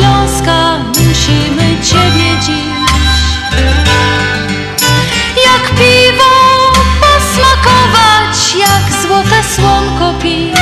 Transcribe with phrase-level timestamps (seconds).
[0.00, 2.90] Śląska, musimy Ciebie dziś.
[5.46, 6.32] Jak piwo
[7.00, 10.56] posmakować, jak złote słonko pić.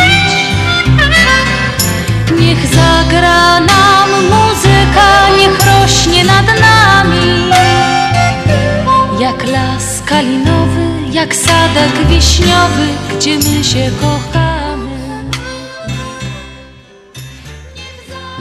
[2.41, 7.51] Niech zagra nam muzyka, niech rośnie nad nami.
[9.21, 14.48] Jak las kalinowy, jak sadek wiśniowy, gdzie my się kochamy.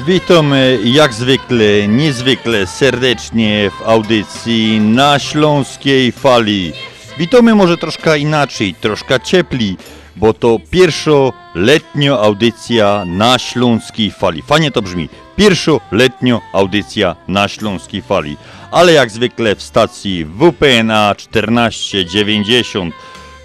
[0.08, 6.74] Witamy jak zwykle, niezwykle serdecznie w audycji na Śląskiej Fali.
[7.18, 9.78] Witamy może troszkę inaczej, troszkę ciepli,
[10.16, 14.42] bo to pierwszoletnia audycja na Śląskiej Fali.
[14.42, 15.10] Fajnie to brzmi.
[15.36, 18.38] Pierwszoletnia audycja na Śląskiej Fali.
[18.72, 22.94] Ale jak zwykle w stacji WPNA 1490.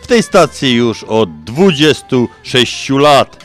[0.03, 3.43] W tej stacji już od 26 lat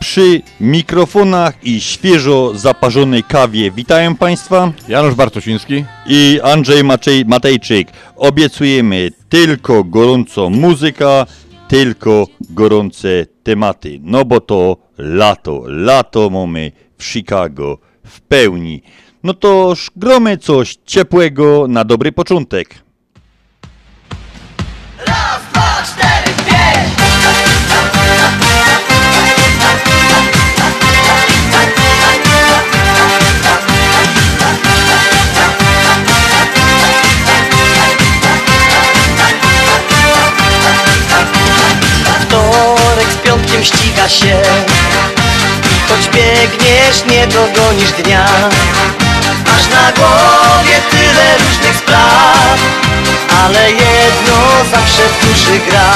[0.00, 3.70] przy mikrofonach i świeżo zaparzonej kawie.
[3.70, 5.84] Witają Państwa Janusz Bartosiński.
[6.06, 7.88] i Andrzej Maciej, Matejczyk.
[8.16, 11.26] Obiecujemy tylko gorąco muzyka,
[11.68, 13.98] tylko gorące tematy.
[14.02, 18.82] No bo to lato, lato mamy w Chicago w pełni.
[19.22, 22.85] No to gromy coś ciepłego na dobry początek.
[43.56, 44.42] Piątkiem ściga się.
[45.88, 48.26] Choć biegniesz, nie dogonisz dnia.
[49.46, 52.58] Masz na głowie tyle różnych spraw
[53.44, 54.36] Ale jedno
[54.70, 55.92] zawsze w duszy gra.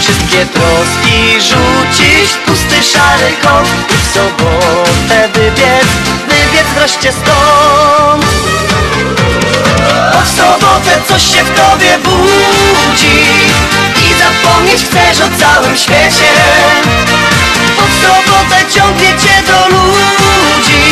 [0.00, 5.88] Wszystkie troski rzucić w pusty szary kąt I w sobotę wybiec,
[6.28, 8.24] wybiec wreszcie stąd.
[10.12, 13.50] Bo w sobotę coś się w tobie budzi
[14.20, 16.30] zapomnieć chcesz o całym świecie.
[17.76, 20.82] Bo sobotę ciągnie cię do ludzi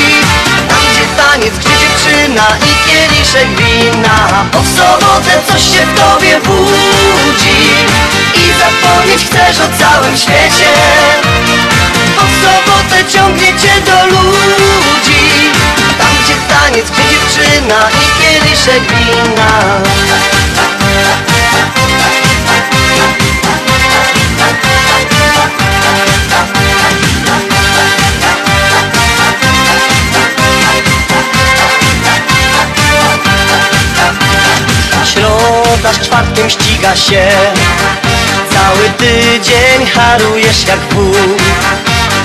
[0.68, 4.44] Tam gdzie taniec, gdzie dziewczyna i kieliszek wina.
[4.52, 7.60] Bo sobotę coś się w tobie budzi
[8.34, 10.70] I zapomnieć chcesz o całym świecie.
[12.16, 15.22] Bo sobotę ciągnie cię do ludzi
[15.98, 19.78] Tam gdzie taniec, gdzie dziewczyna i kieliszek wina
[35.04, 37.28] Środa z czwartkiem ściga się.
[38.54, 41.36] Cały tydzień harujesz jak wół.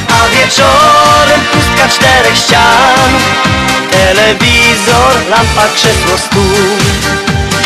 [0.09, 3.11] A wieczorem pustka czterech ścian.
[3.91, 6.77] Telewizor, lampa, krzesło, stół.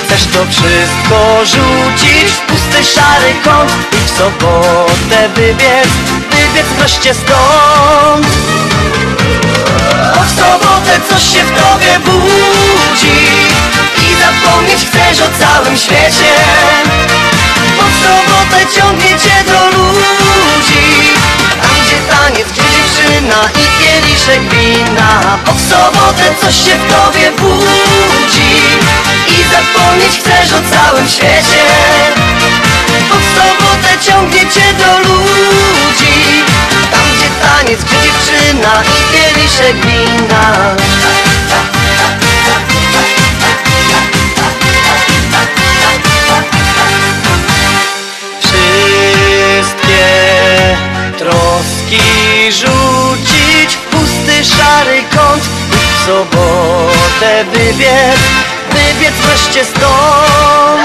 [0.07, 5.89] Chcesz to wszystko rzucić w pusty szary kąt I w sobotę wybiec,
[6.37, 8.27] wybiec wreszcie stąd.
[10.15, 13.19] Bo w sobotę coś się w tobie budzi
[14.03, 16.33] I zapomnieć chcesz o całym świecie.
[17.77, 21.13] Bo w sobotę ciągnie cię do ludzi
[21.61, 25.37] Tam gdzie taniec, gdzie dziewczyna i kieliszek wina.
[25.45, 28.55] Bo w sobotę coś się w tobie budzi
[29.27, 32.26] I zapomnieć chcesz o całym świecie
[32.87, 36.43] W sobotę ciągnie cię do ludzi.
[36.91, 40.75] Tam gdzie taniec dnia i kieliszek wina.
[48.41, 50.07] Wszystkie
[51.17, 58.19] troski rzucić w pusty szary kąt i w sobotę wybiec,
[58.71, 60.81] wybiec wreszcie stąd.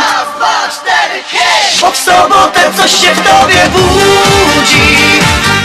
[1.83, 4.97] Bo w sobotę coś się w tobie budzi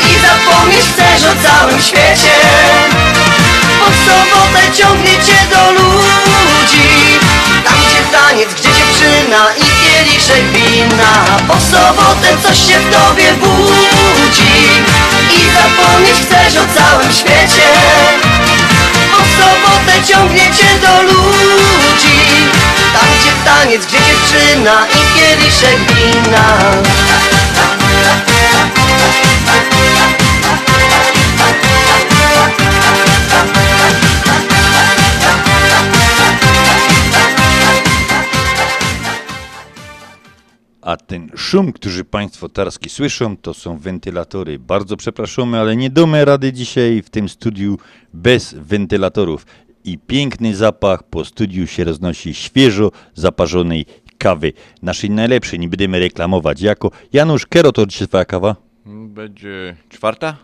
[0.09, 2.35] i zapomnieć chcesz o całym świecie.
[3.89, 7.19] W sobotę ciągnie cię do ludzi,
[7.65, 11.13] tam gdzie taniec, gdzie dziewczyna i kieliszek wina
[11.59, 14.83] w sobotę coś się w tobie budzi
[15.35, 17.67] I zapomnieć chcesz o całym świecie
[19.23, 21.57] w sobotę ciągnie cię do ludzi
[22.99, 26.57] Tam gdzie taniec, gdzie dziewczyna i kieliszek wina
[40.87, 44.59] A ten szum, który Państwo teraz słyszą, to są wentylatory.
[44.59, 47.77] Bardzo przepraszamy, ale nie damy rady dzisiaj w tym studiu
[48.13, 49.45] bez wentylatorów.
[49.87, 53.85] I piękny zapach po studiu się roznosi świeżo zaparzonej
[54.17, 54.53] kawy.
[54.81, 56.61] Naszej najlepszej, nie będziemy reklamować.
[56.61, 58.55] Jako Janusz Kero, to dzisiaj twoja kawa?
[58.85, 60.37] Będzie czwarta?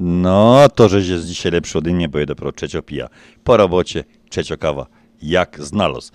[0.00, 3.08] No, to, że jest dzisiaj lepszy ode mnie, bo ja dopiero trzecio pija.
[3.44, 4.86] Po robocie, trzecio kawa.
[5.22, 6.12] Jak znalazł.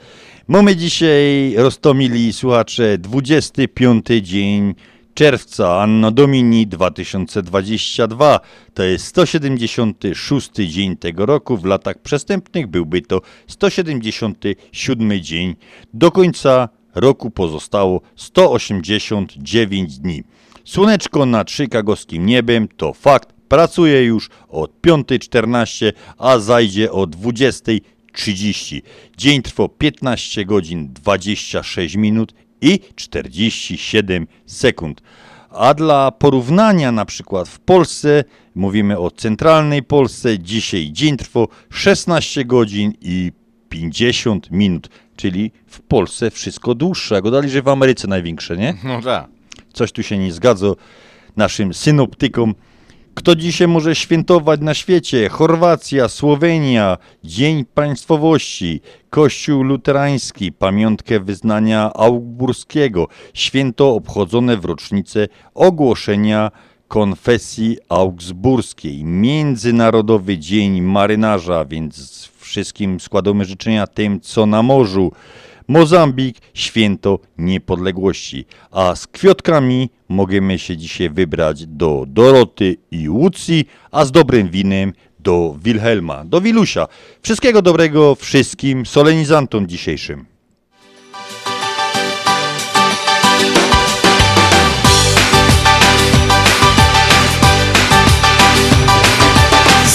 [0.47, 4.73] Mamy dzisiaj, roztomili słuchacze, 25 dzień
[5.13, 8.39] czerwca, Anno Domini 2022.
[8.73, 11.57] To jest 176 dzień tego roku.
[11.57, 15.55] W latach przestępnych byłby to 177 dzień.
[15.93, 20.23] Do końca roku pozostało 189 dni.
[20.63, 23.33] Słoneczko nad chicagowskim niebem to fakt.
[23.47, 28.81] Pracuje już od 5.14, a zajdzie o 20.30.
[29.17, 35.01] Dzień trwa 15 godzin 26 minut i 47 sekund.
[35.49, 38.23] A dla porównania na przykład w Polsce,
[38.55, 43.31] mówimy o centralnej Polsce, dzisiaj dzień trwa 16 godzin i
[43.69, 47.15] 50 minut, czyli w Polsce wszystko dłuższe.
[47.15, 48.77] Jak dali, że w Ameryce największe, nie?
[48.83, 49.27] No tak.
[49.73, 50.67] Coś tu się nie zgadza
[51.35, 52.55] naszym synoptykom.
[53.13, 55.29] Kto dzisiaj może świętować na świecie?
[55.29, 66.51] Chorwacja, Słowenia, Dzień Państwowości, Kościół Luterański, pamiątkę wyznania augburskiego, święto obchodzone w rocznicę ogłoszenia
[66.87, 75.11] konfesji augsburskiej, Międzynarodowy Dzień Marynarza, więc wszystkim składamy życzenia tym, co na morzu.
[75.71, 78.45] Mozambik, święto niepodległości.
[78.71, 84.93] A z kwiatkami możemy się dzisiaj wybrać do Doroty i Łucji, a z dobrym winem
[85.19, 86.87] do Wilhelma, do Wilusia.
[87.21, 90.25] Wszystkiego dobrego wszystkim solenizantom dzisiejszym.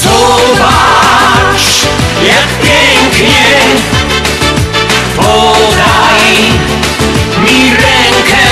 [0.02, 1.86] Zobacz,
[2.26, 4.15] jak pięknie
[5.16, 6.36] Podaj
[7.38, 8.46] mi rękę.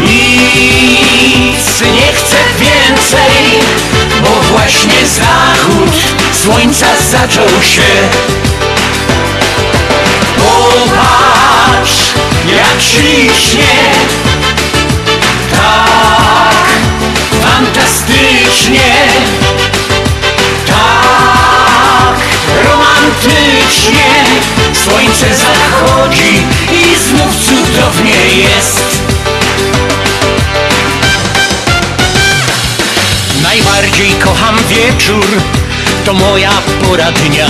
[0.00, 3.60] Nic nie chcę więcej
[4.22, 5.94] Bo właśnie zachód
[6.42, 7.82] słońca zaczął się.
[10.38, 12.14] Popatrz,
[12.56, 13.74] jak ślicznie
[15.50, 16.68] Tak
[17.42, 18.94] fantastycznie
[20.66, 22.16] tak
[22.64, 24.23] romantycznie
[24.84, 29.02] Słońce zachodzi i znów cudownie jest.
[33.42, 35.26] Najbardziej kocham wieczór,
[36.04, 36.50] to moja
[36.82, 37.48] pora dnia.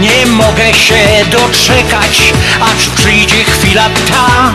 [0.00, 4.54] Nie mogę się doczekać, aż przyjdzie chwila ta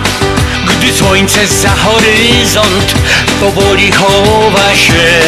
[0.68, 2.94] Gdy słońce za horyzont
[3.40, 5.22] powoli chowa się.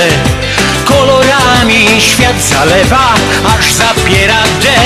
[0.85, 3.13] Kolorami świat zalewa,
[3.57, 4.84] aż zapiera dech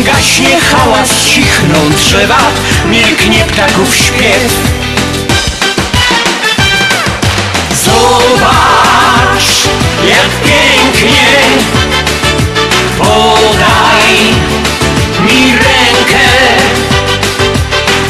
[0.00, 2.38] Gaśnie hałas, cichną drzewa,
[2.86, 4.52] milknie ptaków śpiew.
[7.84, 9.44] Zobacz,
[10.08, 11.26] jak pięknie.
[12.98, 14.16] Podaj
[15.20, 16.28] mi rękę.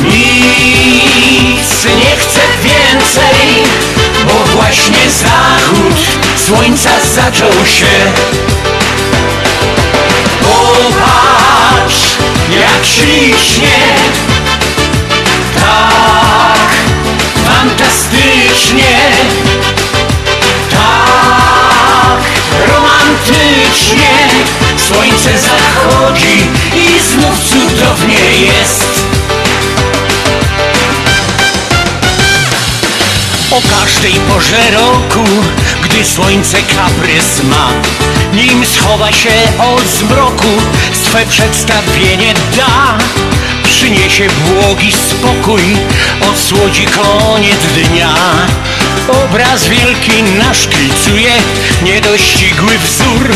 [0.04, 3.64] Nic nie chcę więcej
[4.24, 8.12] Bo właśnie zachód słońca zaczął się
[10.42, 12.16] Popatrz,
[12.50, 13.78] jak ślicznie.
[15.54, 16.70] Tak
[17.46, 18.98] fantastycznie.
[20.70, 22.22] Tak
[22.68, 24.28] romantycznie.
[24.88, 29.01] Słońce zachodzi i znów cudownie jest.
[34.28, 35.24] Porze roku,
[35.82, 37.68] gdy słońce kaprys ma.
[38.32, 40.48] Nim schowa się od zmroku,
[40.92, 42.98] swe przedstawienie da.
[43.64, 45.62] Przyniesie błogi spokój,
[46.30, 48.14] odsłodzi koniec dnia.
[49.24, 51.32] Obraz wielki naszkicuje
[51.82, 53.28] niedościgły wzór.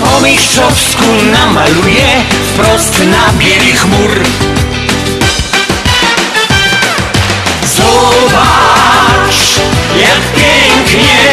[0.00, 2.06] Po mistrzowsku namaluje
[2.54, 4.20] wprost na bieli chmur.
[7.76, 8.87] Zobacz,
[10.00, 11.28] jak pięknie.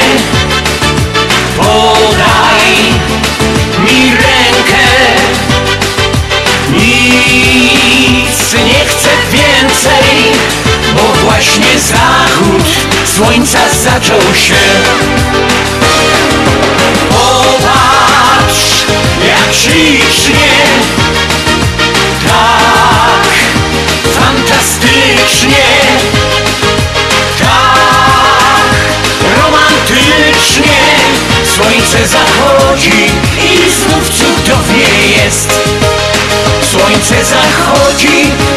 [1.58, 2.76] Podaj
[3.80, 4.86] mi rękę.
[6.70, 10.32] Nic nie chcę więcej
[10.96, 12.68] Bo właśnie zachód
[13.16, 14.56] słońca zaczął się.
[17.10, 18.86] Popatrz,
[19.28, 20.52] jak ślicznie.
[22.28, 23.28] Tak
[24.20, 25.66] fantastycznie
[32.12, 32.90] Zachodzi
[33.46, 35.70] i znów cudownie jest.
[36.72, 38.08] Słońce zachodzi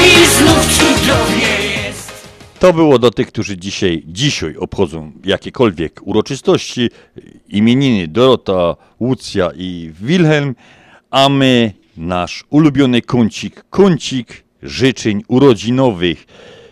[0.05, 2.29] i znów cudownie jest.
[2.59, 6.91] To było do tych, którzy dzisiaj, dzisiaj obchodzą jakiekolwiek uroczystości,
[7.49, 10.55] imieniny Dorota, Łucja i Wilhelm,
[11.11, 16.27] a my nasz ulubiony kącik, kącik życzeń urodzinowych.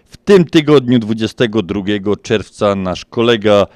[0.06, 1.82] W tym tygodniu 22
[2.22, 3.66] czerwca nasz kolega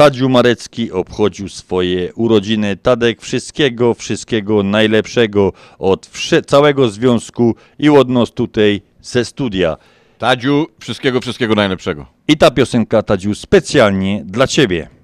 [0.00, 2.76] Tadziu Marecki obchodził swoje urodziny.
[2.76, 6.10] Tadek, wszystkiego, wszystkiego najlepszego od
[6.46, 9.76] całego związku i od nas tutaj ze studia.
[10.18, 12.06] Tadziu, wszystkiego, wszystkiego najlepszego.
[12.28, 14.99] I ta piosenka, Tadziu, specjalnie dla Ciebie.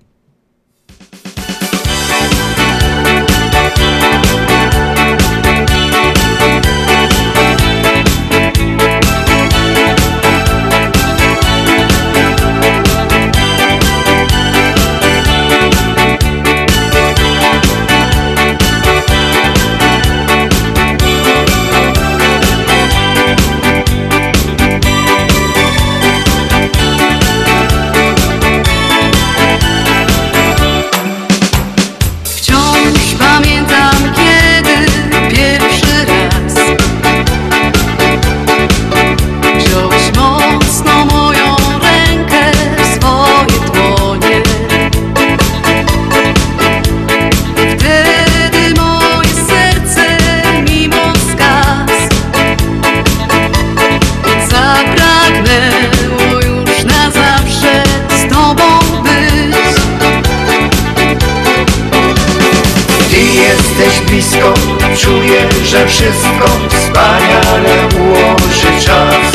[65.77, 69.33] Że wszystko wspaniale ułoży czas.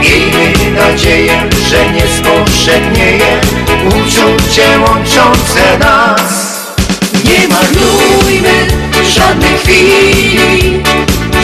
[0.00, 3.40] Miejmy nadzieję, że nie spowszednieje
[3.86, 6.66] uczucie łączące nas.
[7.24, 8.66] Nie marnujmy
[9.14, 10.82] żadnej chwili,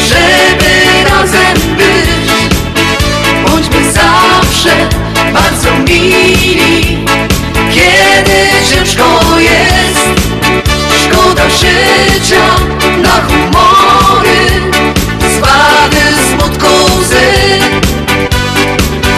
[0.08, 2.32] żeby razem być.
[3.46, 4.88] Bądźmy zawsze
[5.32, 7.01] bardzo mili,
[11.42, 12.46] Szkoda życia
[13.02, 14.70] na humory
[15.36, 16.66] Zwady, smutku,
[17.00, 17.58] łzy.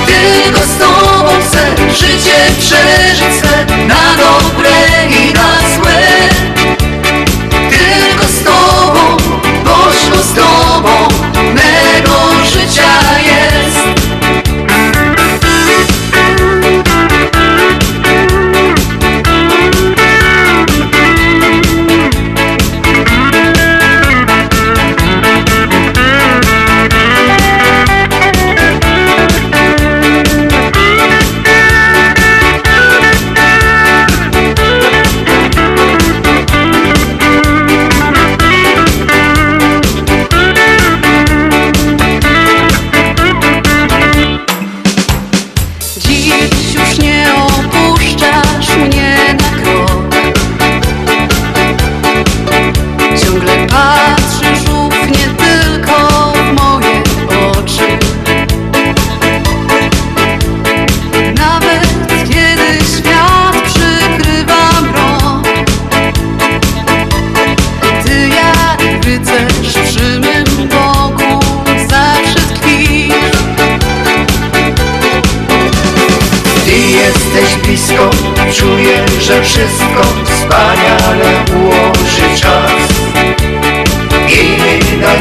[0.07, 4.71] Tylko z tobą chcę życie przeżyć swe Na dobre
[5.11, 5.53] i na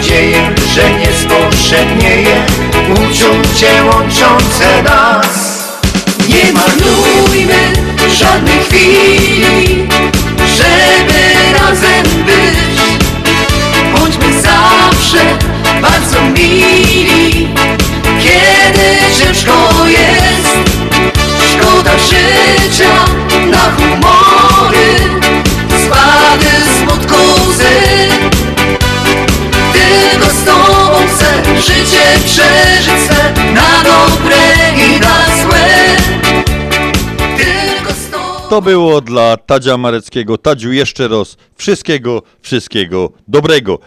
[0.04, 2.46] nadzieję, że nie spowszednieje
[2.94, 5.28] uczucie łączące nas.
[6.30, 7.74] Nie ma marnujmy
[8.20, 9.33] żadnej chwili,
[31.68, 34.38] życie przeżyć swe na dobre
[34.76, 35.98] i na złe.
[38.50, 40.38] To było dla Tadzia Mareckiego.
[40.38, 43.80] Tadziu, jeszcze raz wszystkiego, wszystkiego dobrego.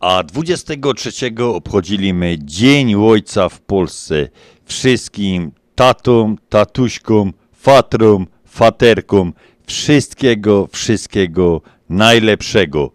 [0.00, 4.28] A 23 obchodzimy Dzień Ojca w Polsce.
[4.64, 9.32] Wszystkim tatom, tatuśkom, fatrom, faterkom
[9.66, 12.90] wszystkiego, wszystkiego najlepszego.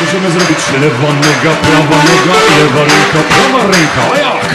[0.00, 4.54] Możemy zrobić lewa noga, prawa noga, lewa ręka, prawa ręka, a jak?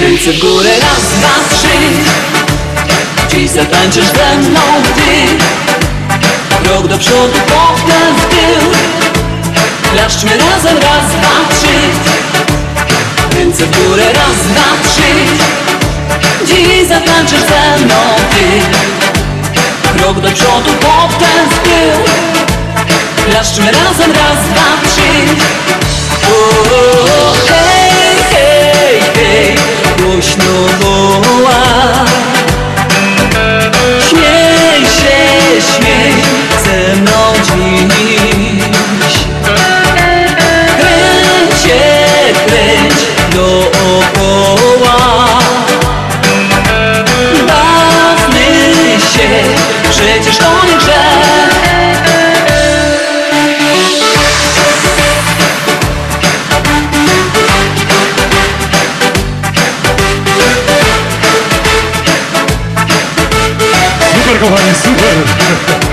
[0.00, 1.76] Ręce w górę, raz, dwa, trzy.
[3.30, 4.60] Dziś zatańczysz ze mną
[4.96, 5.44] ty
[6.64, 8.70] Krok do przodu, potem w tył.
[9.92, 11.76] Klaszczmy razem, raz, dwa, trzy.
[13.38, 15.71] Ręce w górę, raz, dwa, trzy
[16.46, 17.94] Dziś zatańczysz ze mną
[18.30, 18.60] ty.
[19.98, 22.14] Krok do przodu, potem w tył.
[23.26, 25.08] Klaszczmy razem, raz, dwa, trzy.
[26.30, 29.56] O, hej, hej, hej,
[29.98, 30.44] głośno
[30.80, 31.62] woła.
[34.08, 36.14] Śmiej się, śmiej
[36.64, 39.18] ze mną dziś
[40.78, 41.80] Kręć się,
[42.46, 42.94] kręć
[43.34, 44.61] dookoła
[64.42, 65.91] Jakoba je super.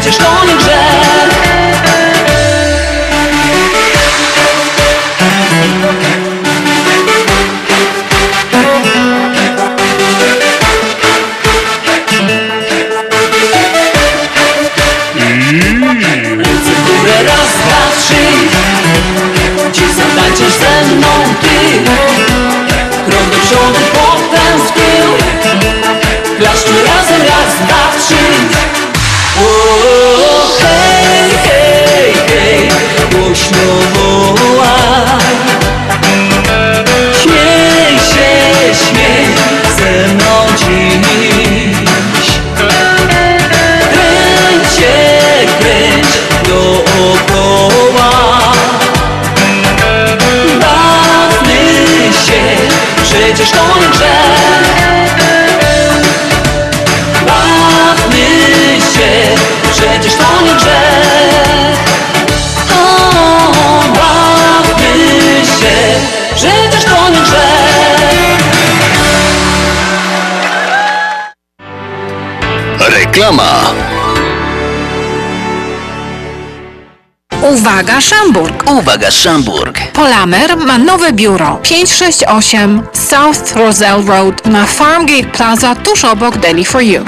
[0.00, 0.87] Przecież to nie grzech
[33.38, 34.76] Głośno woła
[37.22, 39.26] Śmiej się, śmiej
[39.78, 42.28] ze mną dziś.
[43.92, 44.96] Kręć się,
[45.60, 46.08] kręć
[46.48, 48.10] dookoła.
[50.60, 52.42] Bawmy się,
[53.04, 54.74] przecież to nie grzech
[57.26, 58.26] Bawmy
[58.94, 59.10] się,
[59.72, 60.87] przecież to nie grzech
[73.08, 73.60] Reklama.
[77.42, 78.62] Uwaga, Szamburg!
[78.70, 79.78] Uwaga, Szamburg.
[79.92, 86.82] Polamer ma nowe biuro 568 South Roselle Road na Farmgate Plaza tuż obok Deli for
[86.82, 87.04] You.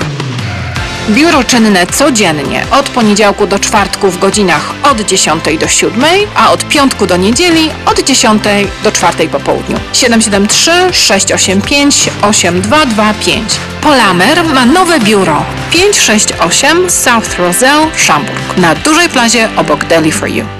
[1.11, 6.03] Biuro czynne codziennie od poniedziałku do czwartku w godzinach od 10 do 7,
[6.37, 8.43] a od piątku do niedzieli od 10
[8.85, 9.79] do 4 po południu.
[9.93, 13.61] 773 685 8225.
[13.83, 20.60] Polamer ma nowe biuro 568 South Roselle, Schaumburg na dużej plazie obok Deli for You.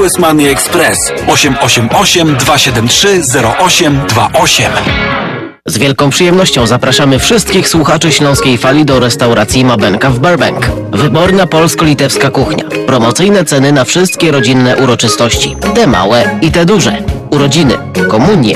[0.01, 3.21] Money Express 888 273
[3.67, 4.71] 0828.
[5.65, 10.71] Z wielką przyjemnością zapraszamy wszystkich słuchaczy Śląskiej Fali do restauracji Mabenka w Burbank.
[10.91, 12.63] Wyborna polsko-litewska kuchnia.
[12.87, 15.55] Promocyjne ceny na wszystkie rodzinne uroczystości.
[15.75, 17.03] Te małe i te duże.
[17.31, 17.77] Urodziny,
[18.09, 18.55] komunie,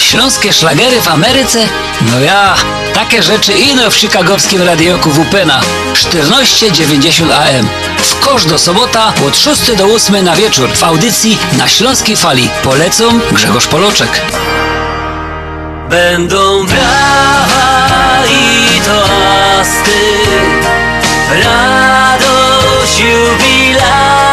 [0.00, 1.58] Śląskie szlagery w Ameryce?
[2.00, 2.54] No ja,
[2.94, 5.60] takie rzeczy ino w chicagowskim radioku WPNA
[5.94, 7.68] 1490 AM.
[7.96, 12.50] W kosz do sobota od 6 do 8 na wieczór w audycji na Śląskiej Fali.
[12.62, 14.20] Polecą Grzegorz Poloczek.
[15.90, 20.00] Będą brawa i toasty,
[21.30, 24.29] radość jubilatów,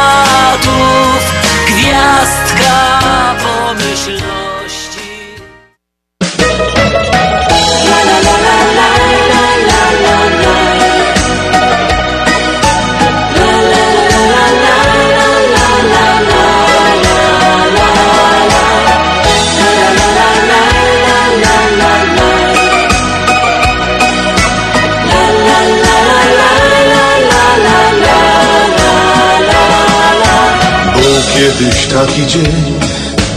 [31.37, 32.79] kiedyś taki dzień,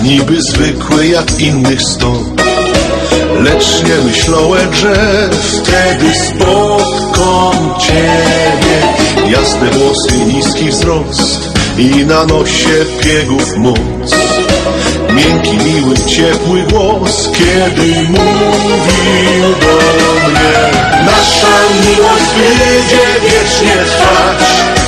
[0.02, 2.12] niby zwykły jak innych sto.
[3.40, 8.78] Lecz nie myślałem, że wtedy spotkam Ciebie.
[9.30, 14.14] Jasne włosy, niski wzrost i na nosie piegów moc.
[15.12, 20.70] Miękki, miły, ciepły głos, kiedy mówił do mnie.
[21.04, 24.79] Nasza miłość będzie wiecznie trwać.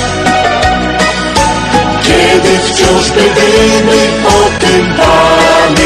[2.53, 5.83] Kiedy wciąż będziemy o tym pamiętali.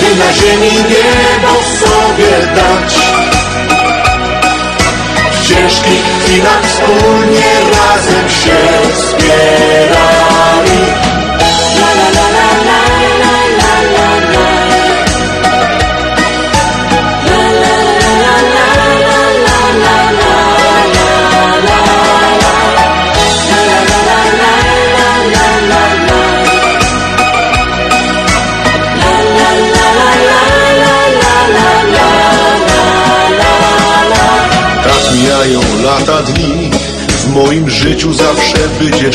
[0.00, 2.92] By na ziemi niebo sobie dać
[5.32, 7.11] W ciężkich chwilach wspólnie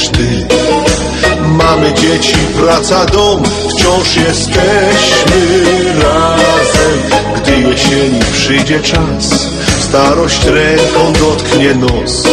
[0.06, 0.48] ty.
[1.42, 5.40] Mamy dzieci, praca, dom Wciąż jesteśmy
[5.94, 7.22] razem.
[7.36, 9.48] Gdy jesieni przyjdzie czas
[9.80, 12.24] Starość ręką dotknie nos.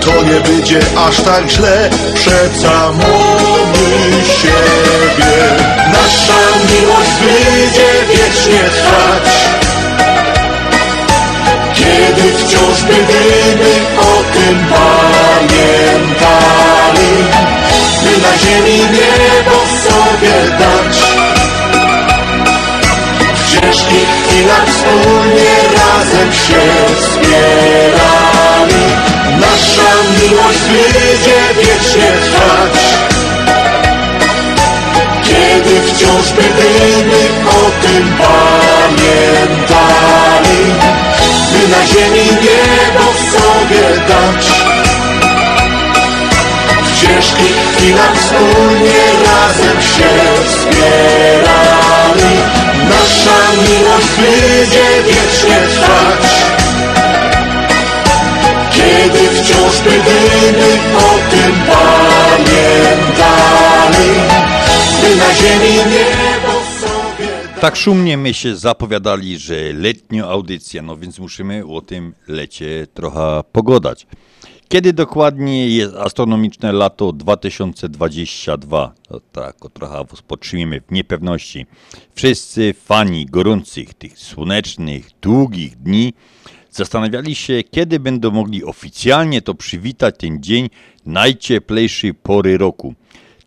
[0.00, 5.32] To nie będzie aż tak źle Przeca mamy siebie.
[5.92, 9.29] Nasza miłość będzie wiecznie trwać
[12.20, 15.52] kiedy wciąż będziemy o tym pamiętali,
[18.02, 20.96] by na ziemi niebo sobie dać.
[23.34, 26.64] W ciężkich chwilach wspólnie razem się
[27.00, 28.84] wspierali.
[29.40, 32.76] Nasza miłość będzie wiecznie trwać.
[35.22, 39.20] Kiedy wciąż będziemy o tym pamiętali,
[41.52, 44.44] by na ziemi niebo sobie dać.
[46.84, 50.10] W ciężkich chwilach wspólnie razem się
[50.46, 52.34] wspierali.
[52.90, 56.24] Nasza miłość będzie wiecznie trwać.
[58.70, 62.60] Kiedy wciąż będziemy o tym pamiętali,
[65.02, 66.29] by na ziemi niebo
[67.60, 73.40] Tak szumnie my się zapowiadali, że letnio audycja, no więc musimy o tym lecie trochę
[73.52, 74.06] pogodać.
[74.68, 78.92] Kiedy dokładnie jest astronomiczne lato 2022?
[79.10, 81.66] No, tak, trochę spoczniemy w niepewności.
[82.14, 86.14] Wszyscy fani gorących, tych słonecznych, długich dni
[86.70, 90.70] zastanawiali się, kiedy będą mogli oficjalnie to przywitać ten dzień
[91.06, 92.94] najcieplejszej pory roku.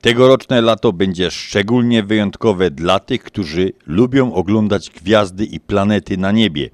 [0.03, 6.69] Tegoroczne lato będzie szczególnie wyjątkowe dla tych, którzy lubią oglądać gwiazdy i planety na niebie.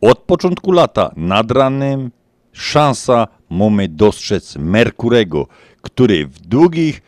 [0.00, 2.10] Od początku lata nad ranem
[2.52, 5.46] szansa mamy dostrzec Merkurego,
[5.82, 7.00] który w długich e,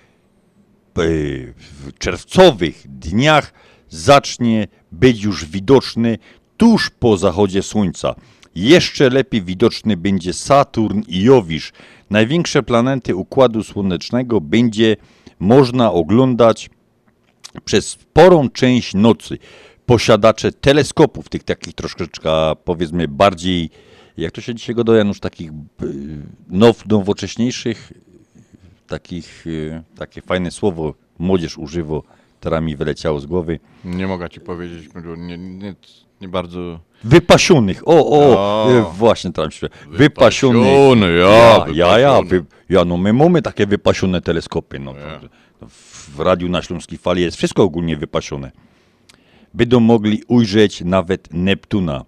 [1.56, 3.52] w czerwcowych dniach
[3.88, 6.18] zacznie być już widoczny
[6.56, 8.14] tuż po zachodzie słońca.
[8.54, 11.72] Jeszcze lepiej widoczny będzie Saturn i Jowisz.
[12.10, 14.96] Największe planety Układu Słonecznego będzie
[15.38, 16.70] można oglądać
[17.64, 19.38] przez sporą część nocy.
[19.86, 22.30] Posiadacze teleskopów, tych takich troszeczkę
[22.64, 23.70] powiedzmy bardziej,
[24.16, 25.54] jak to się dzisiaj go do Janusz, takich y,
[26.48, 27.92] now, nowocześniejszych,
[28.86, 32.00] takich, y, takie fajne słowo młodzież używa,
[32.40, 33.60] teraz mi wyleciało z głowy.
[33.84, 35.74] Nie mogę ci powiedzieć, nie, nie,
[36.20, 36.80] nie bardzo...
[37.04, 38.72] Wypasionych, o, o, O.
[38.72, 39.68] e, właśnie tam się.
[39.90, 40.58] Wypasiony.
[40.58, 44.94] Wypasiony, ja, ja, ja, ja, wy, ja, no my mamy takie wypasione teleskopy, no.
[45.68, 48.52] W, w radiu na Śląskiej Fali jest wszystko ogólnie wypasione.
[49.54, 52.04] Będą mogli ujrzeć nawet Neptuna.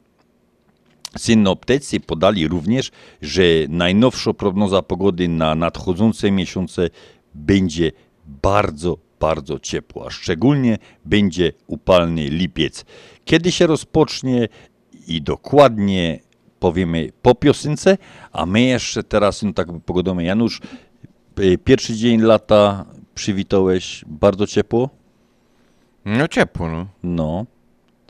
[1.18, 2.90] Synoptycy podali również,
[3.22, 6.90] że najnowsza prognoza pogody na nadchodzące miesiące
[7.34, 7.92] będzie
[8.26, 10.10] bardzo, bardzo ciepła.
[10.10, 12.84] Szczególnie będzie upalny lipiec.
[13.24, 14.48] Kiedy się rozpocznie
[15.10, 16.20] i dokładnie
[16.60, 17.98] powiemy po piosence,
[18.32, 20.24] a my jeszcze teraz, no tak pogodomy.
[20.24, 20.60] Janusz,
[21.40, 24.90] y, pierwszy dzień lata przywitałeś bardzo ciepło?
[26.04, 26.86] No ciepło, no.
[27.02, 27.46] No.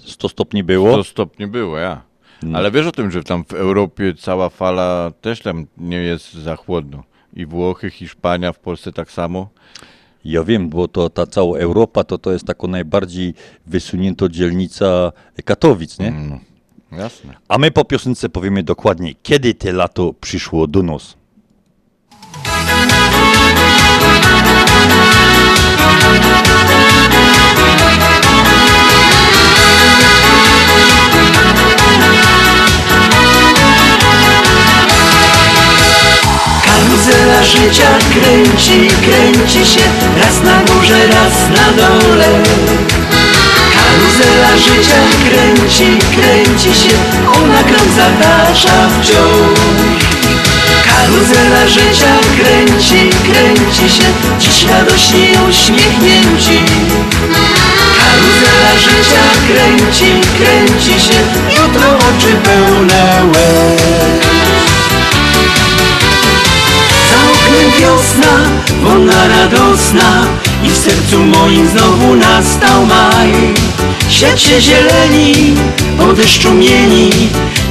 [0.05, 0.93] 100 stopni było?
[0.93, 2.03] 100 stopni było, ja.
[2.43, 2.59] No.
[2.59, 6.57] Ale wiesz o tym, że tam w Europie cała fala też tam nie jest za
[6.57, 7.05] chłodno.
[7.33, 9.49] I Włochy, Hiszpania, w Polsce tak samo.
[10.25, 13.35] Ja wiem, bo to ta cała Europa to, to jest taka najbardziej
[13.67, 15.13] wysunięta dzielnica
[15.45, 16.11] Katowic, nie?
[16.11, 16.39] No,
[16.93, 17.35] jasne.
[17.49, 21.17] A my po piosence powiemy dokładnie, kiedy te lato przyszło do nas.
[36.65, 39.81] Karuzela życia kręci, kręci się
[40.21, 42.43] Raz na górze, raz na dole
[43.91, 46.97] Karuzela życia kręci, kręci się
[47.37, 49.59] Ona krąg zatacza wciąż
[50.85, 54.05] Karuzela życia kręci, kręci się
[54.39, 56.59] Dziś radośni uśmiechnięci.
[57.99, 61.21] Karuzela życia kręci, kręci się
[61.57, 64.40] Jutro oczy pełne łez
[67.51, 68.33] oknem wiosna,
[68.83, 70.27] wolna radosna
[70.65, 73.55] I w sercu moim znowu nastał maj.
[74.09, 75.55] Świat się zieleni,
[75.99, 77.11] po deszczu mieni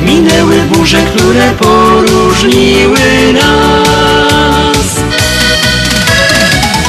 [0.02, 4.88] Minęły burze, które poróżniły nas.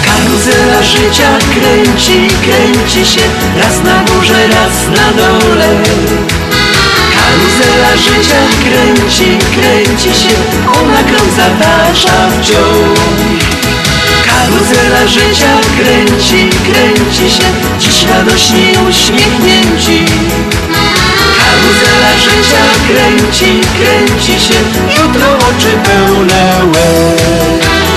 [0.04, 3.20] Karuzela życia kręci, kręci się
[3.56, 6.39] Raz na górze, raz na dole
[7.30, 8.40] Karuzela życia.
[8.64, 10.34] Kręci, kręci się.
[10.80, 12.98] Ona krąg zatacza wciąż
[14.26, 15.52] Karuzela życia.
[15.78, 17.44] Kręci, kręci się.
[17.78, 20.04] Dziś radośni uśmiechnięci.
[21.38, 22.62] Karuzela życia.
[22.88, 24.54] Kręci, kręci się.
[24.96, 27.89] Jutro oczy pełne łez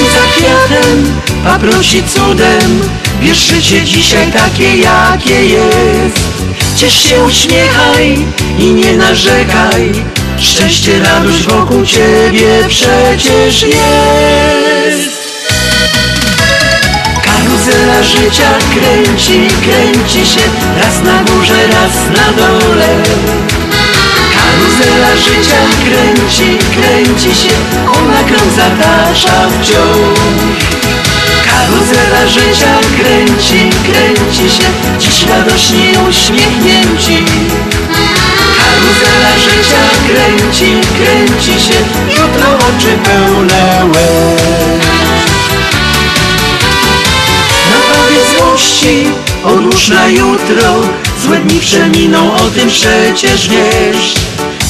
[0.00, 2.80] Za kwiatem, paprosi cudem.
[3.20, 6.20] Bierz życie dzisiaj takie jakie jest.
[6.76, 8.18] Ciesz się, uśmiechaj
[8.58, 9.92] i nie narzekaj.
[10.38, 15.20] Szczęście, radość wokół ciebie przecież jest.
[17.24, 20.40] Karuzela życia kręci, kręci się.
[20.82, 23.02] Raz na górze, raz na dole
[24.80, 27.54] Karuzela życia kręci, kręci się
[27.98, 30.18] Ona krąg zatacza wciąż
[31.44, 34.64] Karuzela życia kręci, kręci się
[34.98, 37.24] Dziś radośni uśmiechnięci.
[38.56, 44.80] Karuzela życia kręci, kręci się Jutro oczy pełne łez.
[47.70, 49.06] Nabawię złości,
[49.44, 50.74] odłóż na jutro
[51.24, 54.14] Złe dni przeminą, o tym przecież wiesz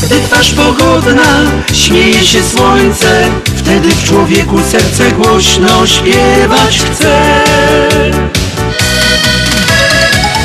[0.02, 3.24] Gdy twarz pogodna, śmieje się słońce
[3.56, 7.20] Wtedy w człowieku serce głośno śpiewać chce.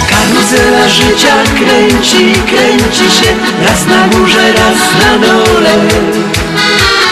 [0.09, 3.31] Karuzela życia kręci, kręci się
[3.67, 5.75] Raz na górze, raz na dole.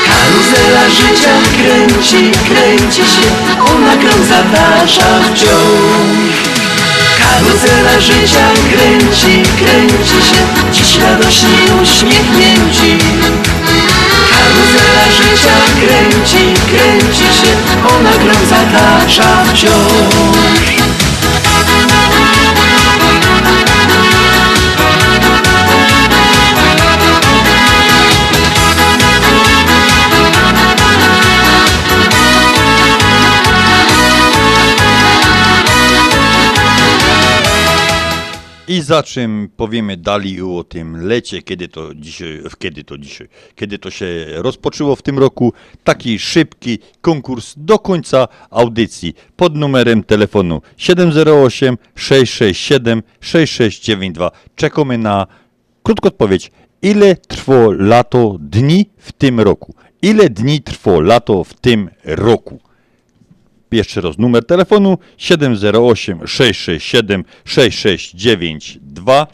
[0.08, 3.29] Karuzela życia kręci, kręci się
[3.73, 6.53] Ona krąg zatacza wciąż
[7.34, 12.98] Karuzela życia kręci, kręci się Dziś radośni uśmiechnięci.
[14.30, 17.52] Karuzela życia kręci, kręci się
[17.96, 20.92] Ona krąg zatacza wciąż
[38.67, 43.80] I za czym powiemy dalej o tym lecie, kiedy to dzisiaj, kiedy to dzisiaj, kiedy
[43.80, 50.62] to się rozpoczęło w tym roku, taki szybki konkurs do końca audycji pod numerem telefonu
[50.78, 54.32] 708 667 6692.
[54.56, 55.28] Czekamy na
[55.84, 56.52] krótką odpowiedź.
[56.82, 59.76] Ile trwało lato dni w tym roku?
[60.02, 62.60] Ile dni trwało lato w tym roku?
[63.74, 69.28] Jeszcze raz numer telefonu 708 667 6692.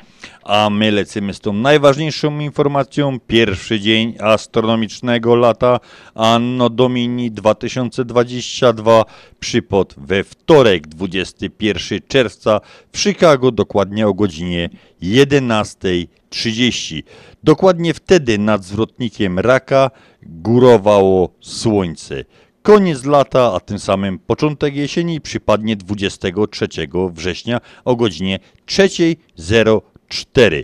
[0.43, 3.19] A my lecimy z tą najważniejszą informacją.
[3.27, 5.79] Pierwszy dzień astronomicznego lata
[6.15, 9.05] Anno Domini 2022
[9.39, 14.69] przypadł we wtorek 21 czerwca w Chicago dokładnie o godzinie
[15.03, 17.03] 11.30.
[17.43, 19.91] Dokładnie wtedy nad zwrotnikiem Raka
[20.23, 22.23] górowało słońce.
[22.63, 26.67] Koniec lata, a tym samym początek jesieni przypadnie 23
[27.13, 30.63] września o godzinie 3.04.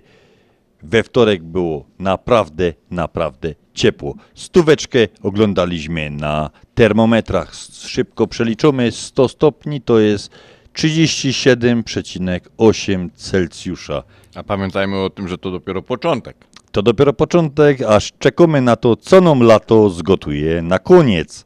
[0.83, 4.15] We wtorek było naprawdę, naprawdę ciepło.
[4.35, 7.55] Stóweczkę oglądaliśmy na termometrach.
[7.71, 10.29] Szybko przeliczymy 100 stopni to jest
[10.73, 14.03] 37,8 Celsjusza.
[14.35, 16.37] A pamiętajmy o tym, że to dopiero początek.
[16.71, 21.45] To dopiero początek, aż czekamy na to, co nam lato zgotuje na koniec.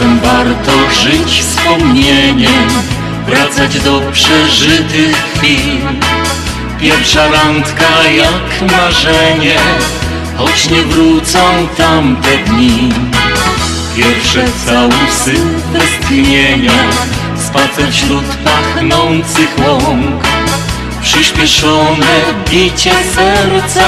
[0.00, 2.68] Czasem warto żyć wspomnieniem,
[3.26, 5.80] wracać do przeżytych chwil.
[6.80, 9.56] Pierwsza randka jak marzenie,
[10.36, 11.38] choć nie wrócą
[11.76, 12.88] tamte dni.
[13.96, 15.34] Pierwsze całusy
[15.72, 16.72] westchnienia,
[17.38, 20.24] spacer wśród pachnących łąk.
[21.02, 23.84] Przyspieszone bicie serca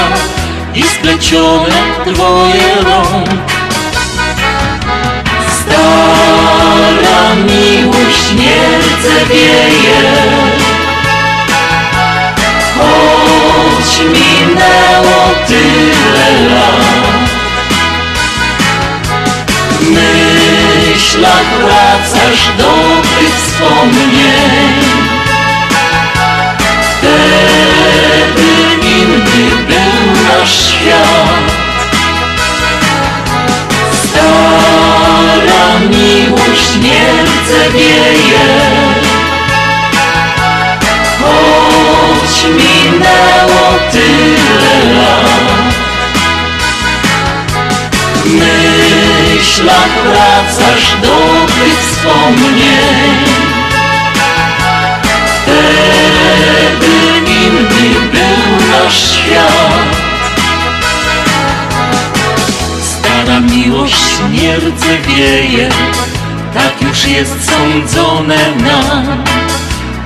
[0.75, 3.62] i splecione dwoje rąk.
[7.13, 8.61] Stara miłość nie
[9.29, 10.01] wieje.
[12.77, 17.29] Choć minęło tyle lat
[19.71, 22.73] W myślach wracasz do
[23.19, 24.73] tych wspomnień.
[26.97, 28.49] Wtedy
[28.81, 31.72] inny był nasz świat
[35.43, 37.03] Stara miłość nie
[37.73, 38.47] wieje.
[41.19, 45.73] Choć minęło tyle lat
[48.25, 53.17] myślach wracasz do tych wspomnień.
[55.41, 56.95] Wtedy
[57.27, 60.12] inny był nasz świat
[63.33, 65.69] Stara miłość nie rdzewieje
[66.53, 69.23] Tak już jest sądzone nam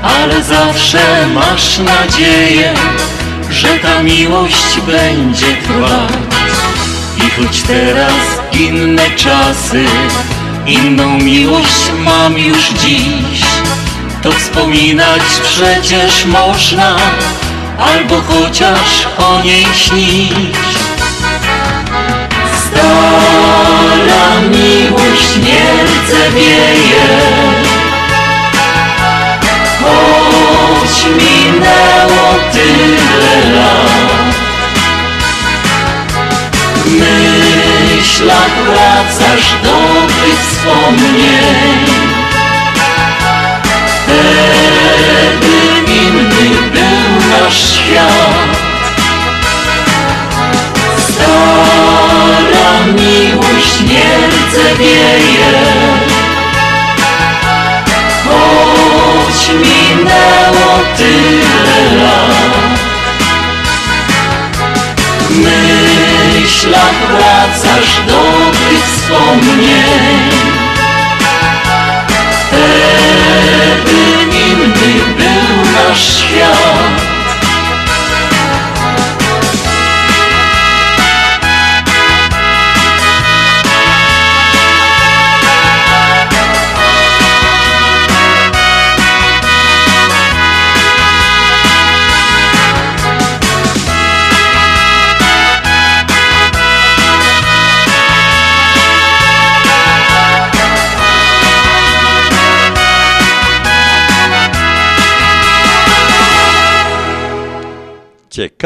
[0.04, 2.74] Ale zawsze masz nadzieję
[3.52, 6.12] Że ta miłość będzie trwać.
[7.18, 8.14] I choć teraz
[8.54, 9.86] inne czasy
[10.68, 13.42] Inną miłość mam już dziś
[14.24, 16.96] To wspominać przecież można
[17.80, 20.68] Albo chociaż o niej śnić
[26.36, 27.08] wieje.
[29.80, 34.08] Choć minęło tyle lat
[36.86, 41.86] Myślach wracasz do tych wspomnień.
[43.88, 45.58] Wtedy
[45.92, 48.58] inny był nasz świat.
[50.98, 54.38] Stara miłość nie
[54.80, 55.97] wieje.
[60.08, 62.58] minęło tyle lat.
[65.30, 70.32] Myślach wracasz do tych wspomnień.
[72.48, 74.00] Wtedy
[74.32, 76.67] nim inny był nasz świat.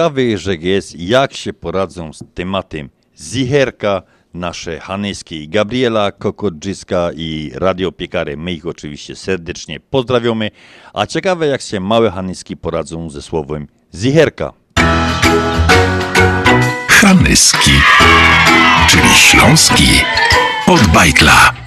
[0.02, 2.90] Ciekawy, że jest, jak się poradzą z tematem
[3.20, 4.02] zicherka,
[4.34, 8.38] nasze Hanyski i Gabriela Kokodrzyska i Radio Piekary.
[8.38, 10.52] My ich oczywiście serdecznie pozdrawiamy.
[10.94, 14.54] A ciekawe, jak się małe Hanyski poradzą ze słowem zicherka.
[16.90, 17.72] Hanyski,
[18.90, 20.02] czyli śląski
[20.68, 21.61] od bajtla.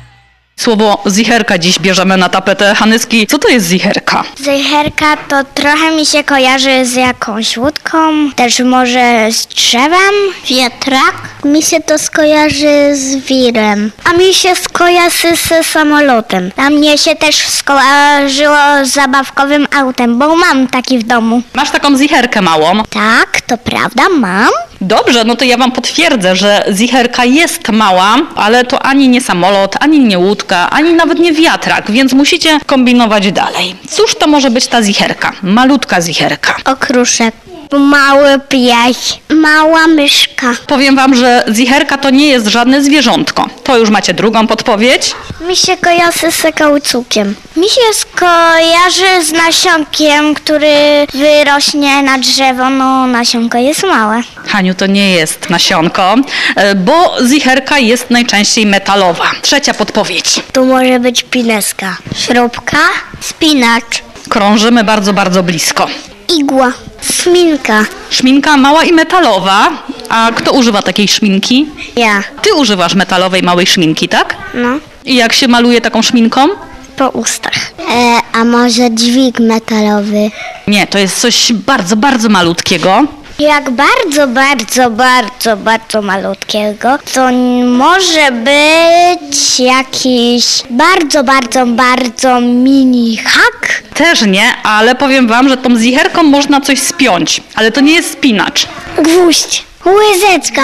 [0.56, 2.74] Słowo zicherka dziś bierzemy na tapetę.
[2.74, 4.24] Hanyski, co to jest zicherka?
[4.38, 10.14] Zicherka to trochę mi się kojarzy z jakąś łódką, też może z drzewem.
[10.50, 11.14] Wiatrak?
[11.44, 13.90] Mi się to skojarzy z wirem.
[14.04, 16.50] A mi się skojarzy ze samolotem.
[16.56, 21.42] A mnie się też skojarzyło z zabawkowym autem, bo mam taki w domu.
[21.54, 22.82] Masz taką zicherkę małą?
[22.90, 24.48] Tak, to prawda, mam.
[24.80, 29.76] Dobrze, no to ja wam potwierdzę, że zicherka jest mała, ale to ani nie samolot,
[29.80, 33.74] ani nie łódka, ani nawet nie wiatrak, więc musicie kombinować dalej.
[33.90, 35.32] Cóż to może być ta zicherka?
[35.42, 36.56] Malutka zicherka.
[36.64, 37.34] Okruszek.
[37.72, 39.18] Mały pies.
[39.28, 40.46] Mała myszka.
[40.66, 43.46] Powiem wam, że zicherka to nie jest żadne zwierzątko.
[43.64, 45.14] To już macie drugą podpowiedź.
[45.48, 47.34] Mi się kojarzy z kaucukiem.
[47.56, 52.70] Mi się skojarzy z nasionkiem, który wyrośnie na drzewo.
[52.70, 54.22] No, nasionko jest małe.
[54.46, 56.14] Haniu, to nie jest nasionko,
[56.56, 59.24] e, bo zicherka jest najczęściej metalowa.
[59.42, 60.40] Trzecia podpowiedź.
[60.52, 61.96] Tu może być pineska.
[62.16, 62.78] Śrubka.
[63.20, 64.02] Spinacz.
[64.28, 65.86] Krążymy bardzo, bardzo blisko.
[66.28, 66.72] Igła.
[67.00, 67.84] Szminka.
[68.10, 69.70] Szminka mała i metalowa.
[70.08, 71.66] A kto używa takiej szminki?
[71.96, 72.22] Ja.
[72.42, 74.36] Ty używasz metalowej małej szminki, tak?
[74.54, 74.68] No.
[75.04, 76.48] I jak się maluje taką szminką?
[76.96, 77.72] Po ustach.
[77.90, 80.30] E, a może dźwig metalowy?
[80.66, 83.04] Nie, to jest coś bardzo, bardzo malutkiego.
[83.38, 87.32] Jak bardzo, bardzo, bardzo, bardzo malutkiego, to
[87.64, 93.82] może być jakiś bardzo, bardzo, bardzo mini hak.
[93.94, 98.12] Też nie, ale powiem wam, że tą zicherką można coś spiąć, ale to nie jest
[98.12, 98.66] spinacz.
[98.98, 99.64] Gwóźdź.
[99.86, 100.62] Łyżeczka.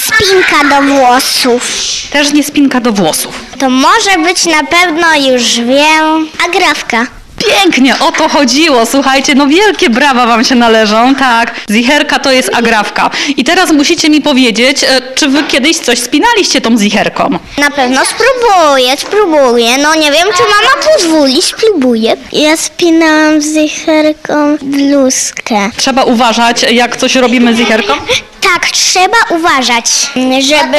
[0.00, 1.62] Spinka do włosów.
[2.10, 3.40] Też nie spinka do włosów.
[3.58, 7.06] To może być na pewno, już wiem, agrafka.
[7.38, 8.86] Pięknie, o to chodziło.
[8.86, 11.14] Słuchajcie, no wielkie brawa wam się należą.
[11.14, 13.10] Tak, zicherka to jest agrawka.
[13.36, 17.38] I teraz musicie mi powiedzieć, e, czy wy kiedyś coś spinaliście tą zicherką?
[17.58, 19.78] Na pewno spróbuję, spróbuję.
[19.78, 22.16] No nie wiem, czy mama pozwoli, spróbuję.
[22.32, 25.70] Ja spinałam zicherką bluzkę.
[25.76, 27.92] Trzeba uważać, jak coś robimy z zicherką?
[28.40, 29.86] Tak, trzeba uważać,
[30.40, 30.78] żeby...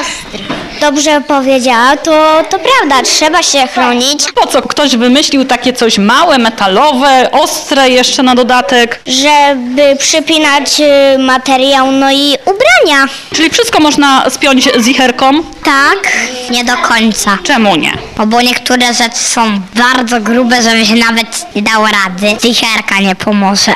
[0.00, 0.58] ostry.
[0.80, 4.24] Dobrze powiedziała, to, to prawda, trzeba się chronić.
[4.34, 9.00] Po co ktoś wymyślił takie coś małe, metalowe, ostre jeszcze na dodatek?
[9.06, 10.80] Żeby przypinać
[11.14, 13.08] y, materiał, no i ubrania.
[13.34, 15.30] Czyli wszystko można spiąć zicherką?
[15.64, 16.12] Tak,
[16.50, 17.38] nie do końca.
[17.42, 17.92] Czemu nie?
[18.18, 22.36] No bo niektóre rzeczy są bardzo grube, żeby się nawet nie dało rady.
[22.42, 23.72] Zicherka nie pomoże.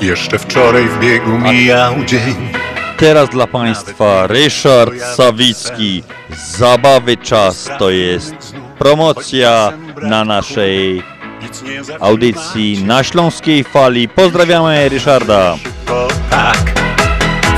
[0.00, 2.52] Jeszcze wczoraj w biegu mijał dzień.
[2.96, 6.02] Teraz dla Państwa Ryszard Sawicki.
[6.58, 9.72] Zabawy czas to jest promocja
[10.02, 11.02] na naszej
[12.00, 14.08] audycji na Śląskiej Fali.
[14.08, 15.56] Pozdrawiamy Ryszarda.
[16.30, 16.72] Tak,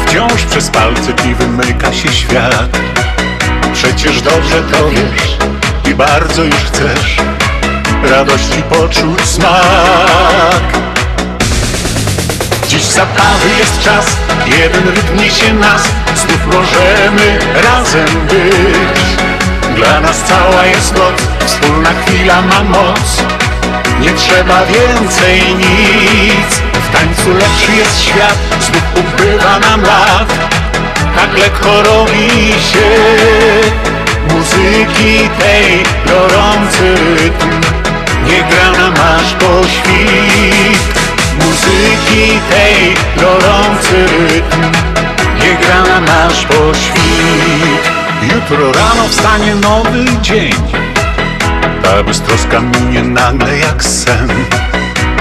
[0.07, 2.79] wciąż przez palce ci wymyka się świat.
[3.73, 5.37] Przecież dobrze to wiesz
[5.93, 7.17] i bardzo już chcesz
[8.03, 10.83] radości poczuć smak.
[12.83, 14.07] Dziś zabawy jest czas,
[14.47, 15.83] jeden rytm niesie nas,
[16.15, 19.03] znów możemy razem być.
[19.77, 23.23] Dla nas cała jest noc, wspólna chwila ma moc,
[24.01, 26.63] nie trzeba więcej nic.
[26.73, 30.33] W tańcu lepszy jest świat, znów ubywa nam lat,
[31.17, 32.89] tak lekko robi się
[34.35, 37.51] muzyki tej gorący rytm.
[38.27, 41.02] Nie gra nam aż po świt
[41.39, 44.63] muzyki tej gorący rytm
[45.41, 47.83] Nie gra na nasz poświt
[48.23, 50.55] Jutro rano wstanie nowy dzień
[51.83, 54.29] Ta beztroska minie nagle jak sen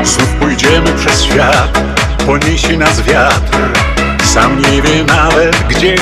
[0.03, 1.79] Znów pójdziemy przez świat,
[2.25, 3.57] poniesie nas wiatr.
[4.23, 5.95] Sam nie wie nawet gdzie.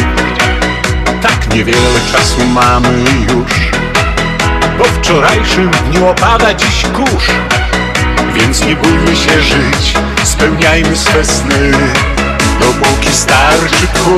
[1.21, 3.71] Tak niewiele czasu mamy już.
[4.77, 7.27] Po wczorajszym dniu opada dziś kurz.
[8.33, 11.71] Więc nie bójmy się żyć, spełniajmy swe sny,
[12.59, 14.15] dopóki starczy tchu.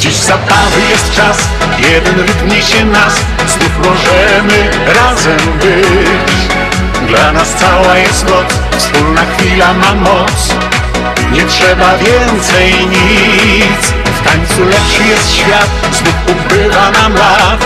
[0.00, 1.38] Dziś zabawy jest czas,
[1.78, 3.14] jeden rytm niesie nas,
[3.46, 6.56] znów możemy razem być.
[7.08, 8.46] Dla nas cała jest noc,
[8.78, 10.54] wspólna chwila ma moc,
[11.32, 13.92] nie trzeba więcej nic.
[14.20, 17.64] W tańcu lepszy jest świat, znów ubywa nam lat,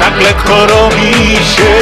[0.00, 1.74] tak lekko robi się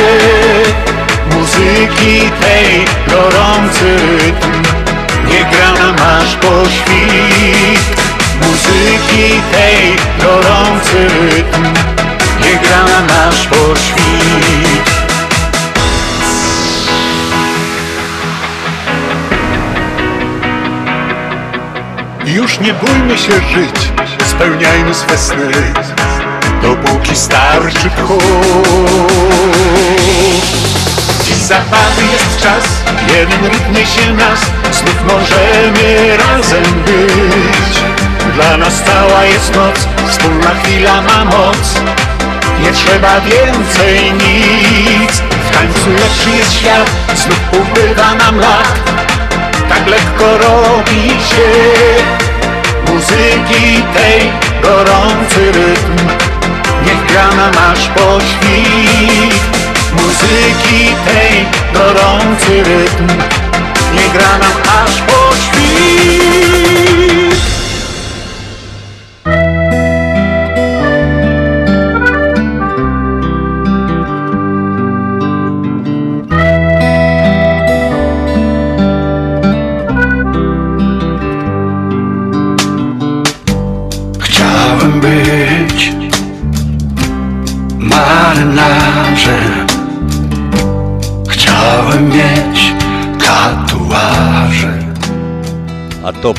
[1.37, 4.62] muzyki tej gorący rytm.
[5.29, 8.03] Nie gra aż po świt
[8.41, 11.87] muzyki tej gorący rytm
[12.47, 14.91] nie gra na nasz poświt.
[22.25, 23.93] Już nie bójmy się żyć,
[24.27, 25.53] spełniajmy swe sny,
[26.67, 28.19] dopóki starczy tchu.
[31.25, 32.64] Dziś zabawy jest czas,
[33.14, 34.41] jeden rytm niesie nas,
[34.73, 37.81] znów możemy razem być.
[38.35, 41.81] Dla nas cała jest noc, wspólna chwila ma moc
[42.62, 45.12] Nie trzeba więcej nic
[45.49, 48.81] W tańcu lepszy jest świat, znów ubywa nam lat
[49.69, 51.49] Tak lekko robi się
[52.93, 56.26] Muzyki tej gorący rytm
[56.87, 59.41] Niech gra nam aż po świt.
[59.93, 63.07] Muzyki tej gorący rytm.
[63.95, 65.26] Niech gra nam aż po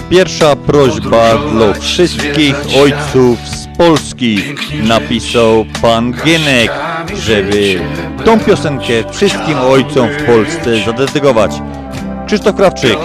[0.09, 4.43] pierwsza prośba dla wszystkich ojców z Polski.
[4.83, 6.71] Napisał pan Gienek,
[7.15, 7.79] żeby
[8.25, 11.51] tą piosenkę wszystkim ojcom w Polsce zadedykować.
[12.27, 12.97] Krzysztof Krawczyk,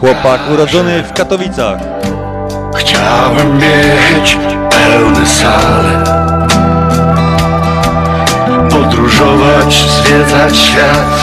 [0.00, 1.78] chłopak urodzony w Katowicach.
[2.76, 4.38] Chciałem mieć
[4.70, 6.04] pełne sale
[8.70, 11.20] Podróżować, zwiedzać świat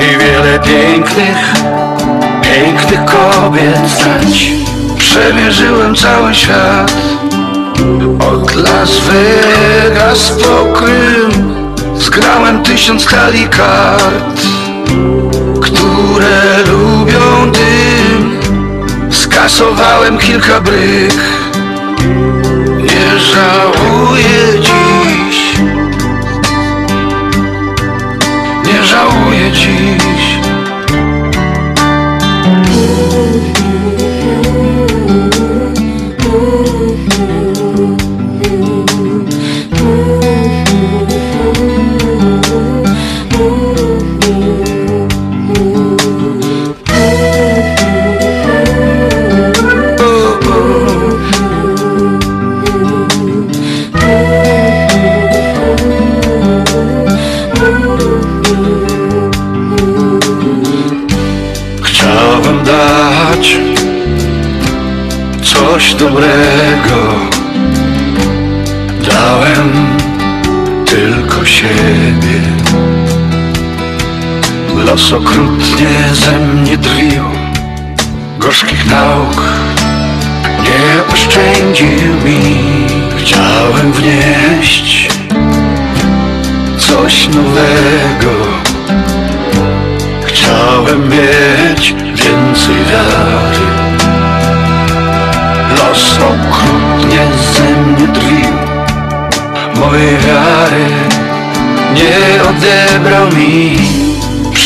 [0.00, 1.63] I wiele pięknych,
[2.54, 4.52] pięknych kobiet znać
[4.98, 6.92] Przemierzyłem cały świat
[8.32, 11.54] Od Las Vegas po Krym
[11.98, 14.40] Zgrałem tysiąc talii kart
[15.62, 18.40] Które lubią dym.
[19.10, 21.14] Skasowałem kilka bryk
[22.78, 25.58] Nie żałuję dziś.
[28.64, 30.03] Nie żałuję dziś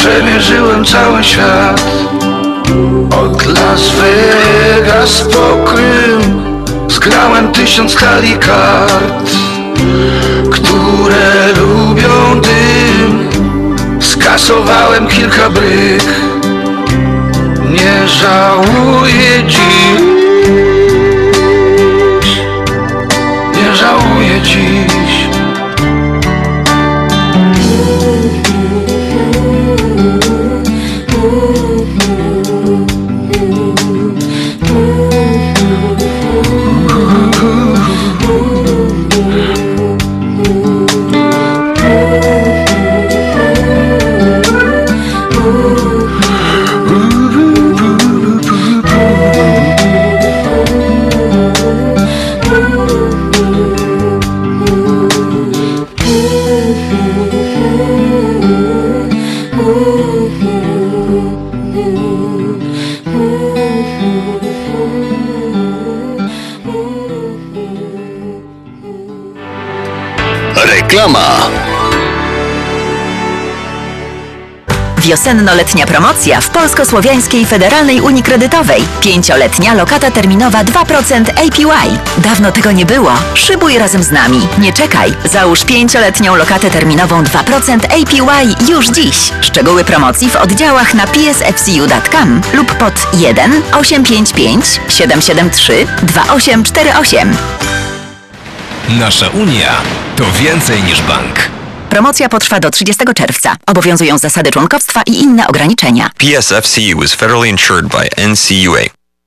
[0.09, 1.83] Przemierzyłem cały świat.
[3.11, 6.43] Od Las Vegas po Krym
[6.89, 9.31] Zgrałem tysiąc talii kart
[10.53, 13.29] Które lubią dym.
[14.01, 16.05] Skasowałem kilka bryk.
[17.71, 20.08] Nie żałuję dziś
[75.09, 78.83] Wiosenno-letnia promocja w Polsko-Słowiańskiej Federalnej Unii Kredytowej.
[79.01, 81.99] Pięcioletnia lokata terminowa 2% APY.
[82.19, 83.13] Dawno tego nie było.
[83.35, 84.49] Szybuj razem z nami.
[84.59, 85.15] Nie czekaj.
[85.25, 89.17] Załóż pięcioletnią lokatę terminową 2% APY już dziś.
[89.41, 97.37] Szczegóły promocji w oddziałach na psfcu.com lub pod 1 855 773 2848.
[98.89, 99.73] Nasza Unia
[100.17, 101.58] to więcej niż bank.
[101.91, 103.57] Promocja potrwa do 30 czerwca.
[103.67, 106.11] Obowiązują zasady członkowstwa i inne ograniczenia.
[106.19, 108.98] PSFCU is federally insured by NCUA.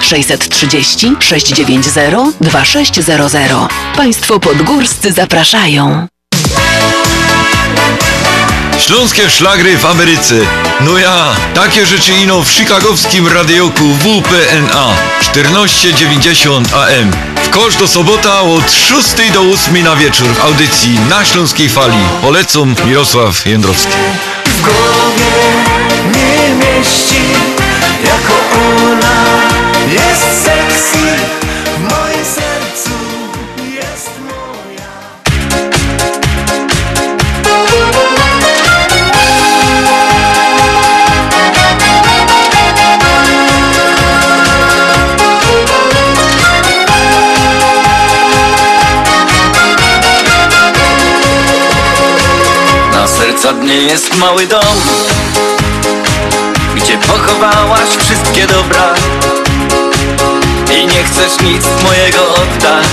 [0.00, 3.52] 630 690 2600.
[3.96, 6.08] Państwo podgórscy zapraszają.
[8.78, 10.34] Śląskie szlagry w Ameryce.
[10.80, 17.10] No ja, takie rzeczy ino w chicagowskim radioku WPNA 1490 AM.
[17.44, 21.98] W kosz do sobota od 6 do 8 na wieczór w audycji na Śląskiej Fali.
[22.22, 23.92] Polecam Mirosław Jędrowski.
[24.44, 25.32] w głowie
[26.14, 27.57] nie mieści
[29.92, 31.16] jest sexy
[31.76, 32.90] W moim sercu
[33.74, 34.88] jest moja.
[52.92, 54.62] Na serca dnie jest mały dom
[56.76, 58.94] Gdzie pochowałaś wszystkie dobra
[60.70, 62.86] I nie chcesz nic mojego oddać.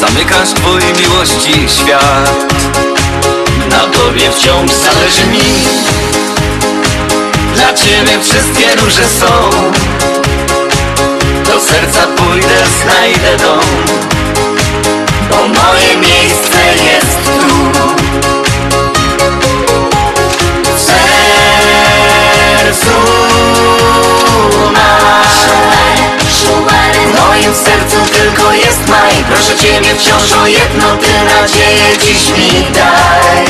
[0.00, 2.54] Zamykasz twój miłości świat.
[3.70, 5.40] Na tobie wciąż zależy mi.
[7.54, 9.50] Dla ciebie wszystkie róże są.
[11.46, 13.60] Do serca pójdę, znajdę dom.
[15.30, 17.48] Bo moje miejsce jest tu.
[20.76, 22.90] W sercu
[27.18, 29.24] moim sercu tylko jest maj.
[29.28, 33.46] Proszę Ciebie wciąż o jedno Ty nadzieję dziś mi daj.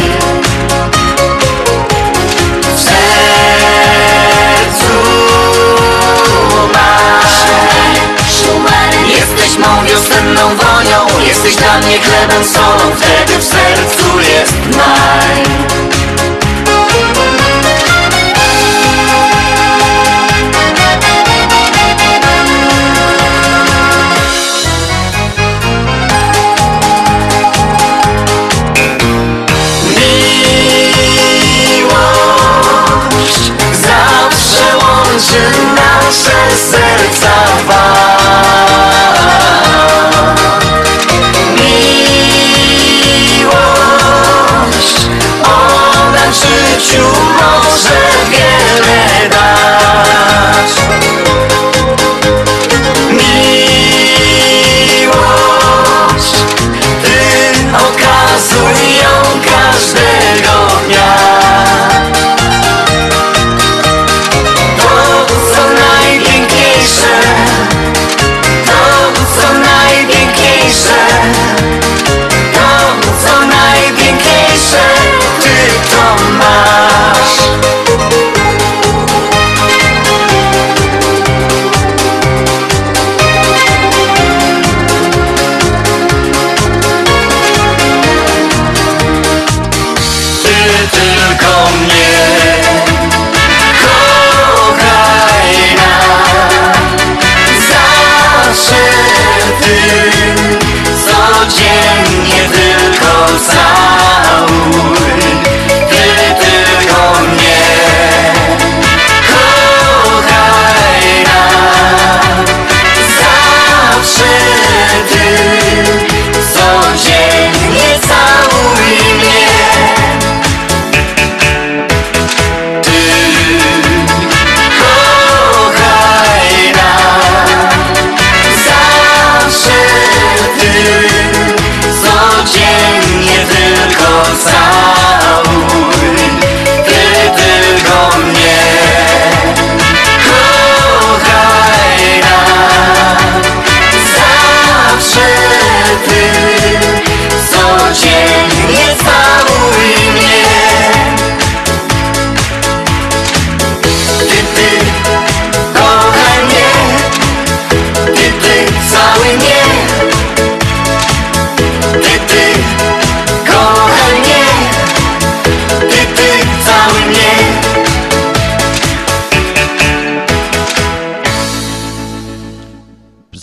[2.77, 3.39] W sercu
[6.75, 7.39] masz
[9.09, 11.27] Jesteś mą wiosenną wonią.
[11.27, 12.97] Jesteś dla mnie chlebem, solą.
[12.97, 15.98] Wtedy w sercu jest maj
[46.79, 47.03] życiu
[47.41, 47.99] może
[48.31, 50.71] wiele dać.
[103.39, 103.78] Tylko całuj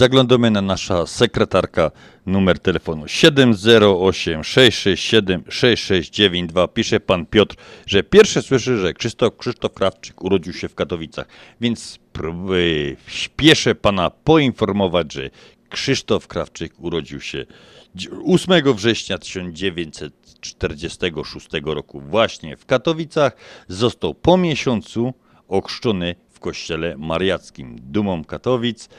[0.05, 1.91] Zaglądamy na nasza sekretarka,
[2.25, 6.67] numer telefonu 708 667 6692.
[6.67, 11.27] Pisze pan Piotr, że pierwsze słyszy, że Krzysztof, Krzysztof Krawczyk urodził się w Katowicach,
[11.61, 11.99] więc
[12.53, 15.29] y, śpieszę pana poinformować, że
[15.69, 17.45] Krzysztof Krawczyk urodził się
[17.95, 23.35] dzi- 8 września 1946 roku właśnie w Katowicach.
[23.67, 25.13] Został po miesiącu
[25.47, 28.89] ochrzczony w kościele mariackim Dumą Katowic.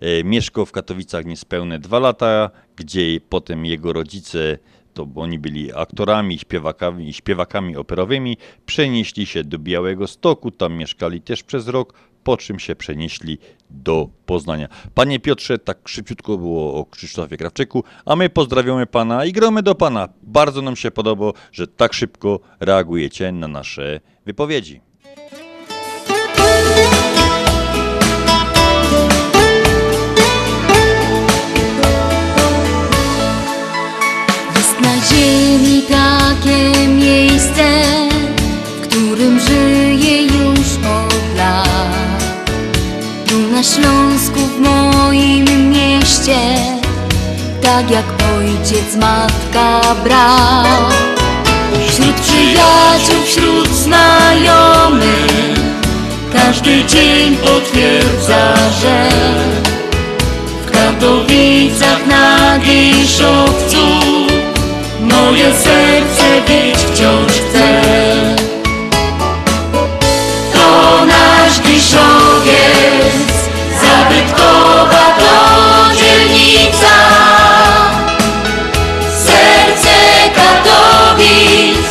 [0.00, 4.58] E, Mieszkał w Katowicach niespełne dwa lata, gdzie potem jego rodzice,
[4.94, 8.36] to bo oni byli aktorami, śpiewakami, śpiewakami operowymi,
[8.66, 11.94] przenieśli się do Białego Stoku, tam mieszkali też przez rok,
[12.24, 13.38] po czym się przenieśli
[13.70, 14.68] do Poznania.
[14.94, 19.74] Panie Piotrze, tak szybciutko było o Krzysztofie Krawczyku, a my pozdrawiamy pana i gromy do
[19.74, 20.08] pana.
[20.22, 24.85] Bardzo nam się podoba, że tak szybko reagujecie na nasze wypowiedzi.
[35.16, 37.82] Ziemi takie miejsce,
[38.66, 42.24] w którym żyję już od lat.
[43.26, 46.38] Tu na Śląsku, w moim mieście,
[47.62, 48.04] tak jak
[48.38, 50.94] ojciec, matka, brat.
[51.88, 55.60] Wśród przyjaciół, wśród znajomych,
[56.32, 59.08] każdy dzień potwierdza, że
[60.66, 64.25] w Katowicach na Giszowcu
[65.26, 67.82] Moje serce bić wciąż chce.
[70.52, 73.34] To nasz Giszowiec
[73.82, 75.34] Zabytkowa to
[75.96, 76.96] dzielnica
[79.24, 79.96] Serce
[80.34, 81.88] Katowic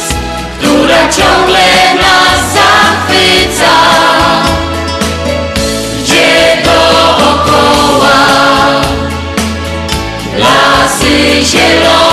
[0.60, 3.76] Która ciągle nas zachwyca.
[6.04, 8.18] Gdzie dookoła
[10.38, 12.05] Lasy zielone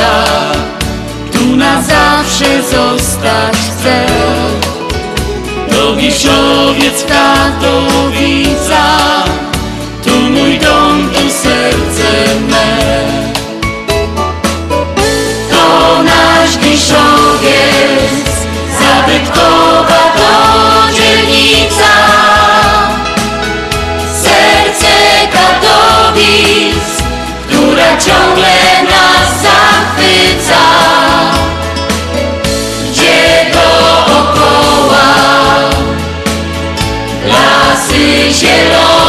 [0.00, 0.52] świata,
[1.32, 4.06] tu na zawsze zostać chcę.
[5.70, 8.60] To Wiszowiec w Katowicach
[10.04, 13.04] Tu mój dom, tu serce me
[15.50, 18.30] To nasz Wiszowiec
[18.80, 20.32] Zabytkowa to
[20.94, 21.99] dzielnica
[38.32, 38.99] 谢起。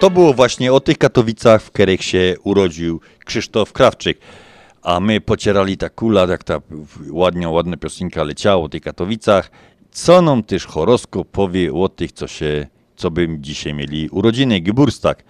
[0.00, 4.18] To było właśnie o tych Katowicach, w których się urodził Krzysztof Krawczyk.
[4.82, 6.60] A my pocierali ta kula, jak ta
[7.10, 9.50] ładnie, ładna piosenka leciała o tych Katowicach.
[9.90, 15.24] Co nam też horoskop powie o tych, co się, co bym dzisiaj mieli urodziny, Geburstag.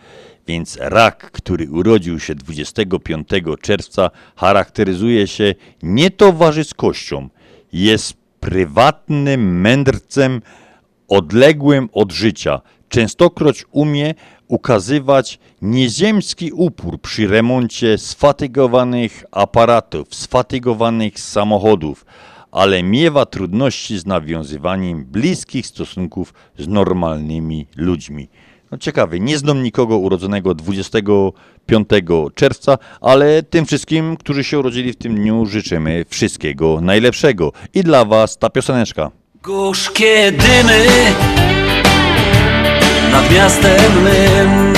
[0.47, 3.29] Więc rak, który urodził się 25
[3.61, 7.29] czerwca, charakteryzuje się nietowarzyskością.
[7.73, 10.43] Jest prywatnym mędrcem,
[11.09, 12.61] odległym od życia.
[12.89, 14.15] Częstokroć umie
[14.49, 22.07] ukazywać nieziemski upór przy remoncie sfatygowanych aparatów, sfatygowanych samochodów,
[22.53, 28.29] ale miewa trudności z nawiązywaniem bliskich stosunków z normalnymi ludźmi.
[28.71, 31.89] No ciekawe, nie znam nikogo urodzonego 25
[32.35, 37.53] czerwca, ale tym wszystkim, którzy się urodzili w tym dniu, życzymy wszystkiego najlepszego.
[37.75, 39.11] I dla Was ta pioseneczka.
[39.43, 40.87] Gorzkie dymy
[43.13, 44.73] nad miastem mym.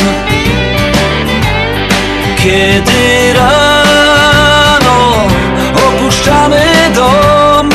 [2.43, 5.29] Kiedy rano
[5.75, 6.63] opuszczamy
[6.95, 7.69] dom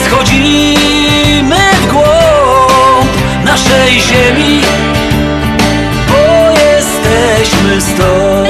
[0.05, 3.11] Schodzimy w głąb
[3.45, 4.61] naszej ziemi
[6.07, 8.40] Bo jesteśmy stąd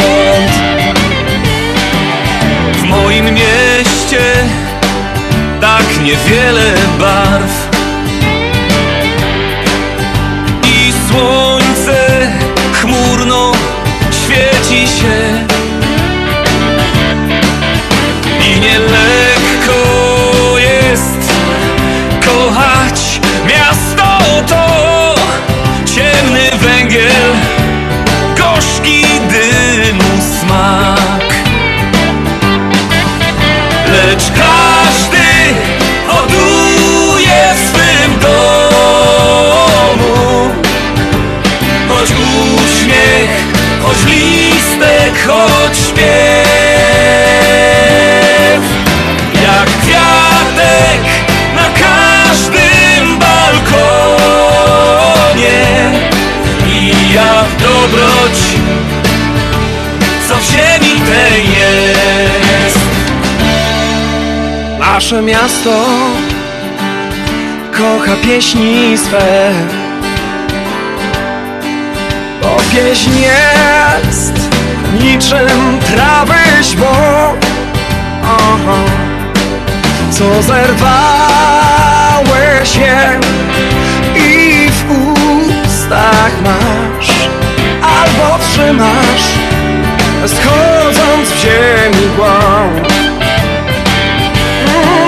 [6.01, 7.70] niewiele barw
[43.91, 46.01] choć listek, choć śpiew.
[49.43, 51.01] Jak kwiatek
[51.55, 53.91] na każdym balkonie.
[56.67, 58.37] I jak dobroć,
[60.27, 62.79] co w ziemi tej jest.
[64.79, 65.85] Nasze miasto
[67.71, 69.51] kocha pieśni swe
[72.72, 74.34] pieśń jest
[74.99, 76.41] niczym trawy
[78.24, 78.84] Aha.
[80.12, 80.82] Co zerwałeś
[82.76, 83.20] je
[84.16, 87.12] i w ustach masz
[87.82, 89.26] Albo trzymasz
[90.26, 92.88] schodząc w ziemi głąb.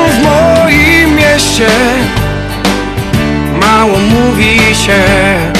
[0.09, 1.69] W moim mieście
[3.61, 5.52] mało mówi się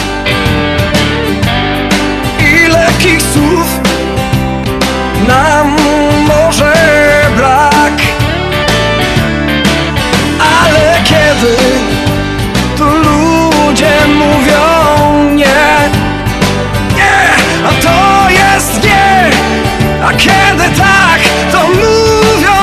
[5.28, 5.76] nam
[6.28, 6.74] może
[7.38, 7.94] brak.
[10.40, 11.56] Ale kiedy
[12.78, 15.90] tu ludzie mówią nie
[16.96, 17.20] nie,
[17.68, 19.04] a to jest nie
[20.06, 21.20] a kiedy tak,
[21.52, 22.60] to mówią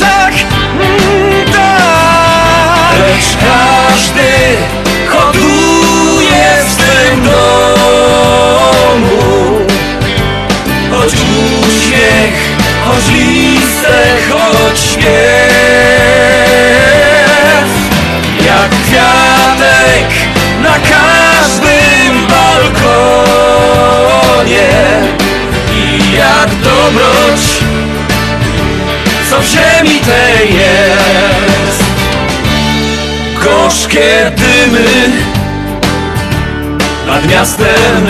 [0.00, 0.34] tak,
[0.80, 2.98] mm, tak.
[2.98, 4.32] Lecz każdy
[5.08, 8.66] hoduje w swym domu
[11.06, 11.14] Choć
[11.68, 12.38] uśmiech,
[12.84, 15.06] choć listek, choć śpiew.
[18.46, 20.08] Jak kwiatek
[20.62, 23.08] na każdym balkonie
[25.72, 27.42] I jak dobroć,
[29.30, 31.82] co w ziemi tej jest.
[33.44, 35.10] Gorzkie dymy
[37.06, 38.06] nad miastem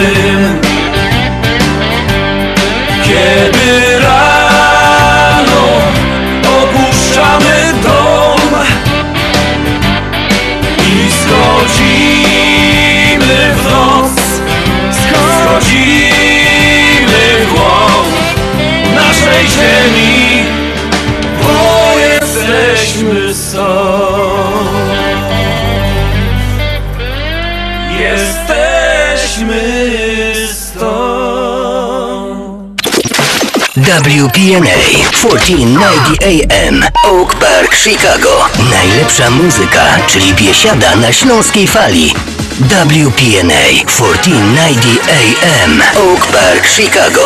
[33.97, 34.77] WPNA
[35.13, 38.29] 1490 AM Oak Park, Chicago.
[38.71, 42.13] Najlepsza muzyka, czyli biesiada na śląskiej fali.
[42.61, 47.21] WPNA 1490 AM Oak Park, Chicago.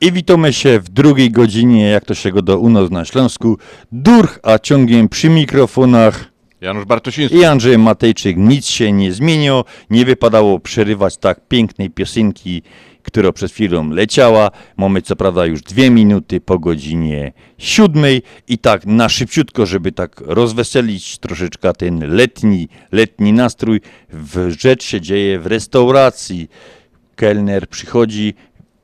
[0.00, 3.58] I witamy się w drugiej godzinie, jak to się go do u nas na Śląsku.
[3.92, 6.24] Durch, a ciągiem przy mikrofonach
[6.60, 7.36] Janusz Bartosiński.
[7.36, 8.36] i Andrzej Matejczyk.
[8.36, 12.62] Nic się nie zmieniło, nie wypadało przerywać tak pięknej piosenki,
[13.08, 14.50] która przed chwilą leciała.
[14.76, 20.20] Mamy co prawda już dwie minuty po godzinie siódmej i tak na szybciutko, żeby tak
[20.20, 23.80] rozweselić troszeczkę ten letni, letni nastrój.
[24.48, 26.48] Rzecz się dzieje w restauracji.
[27.16, 28.34] Kelner przychodzi,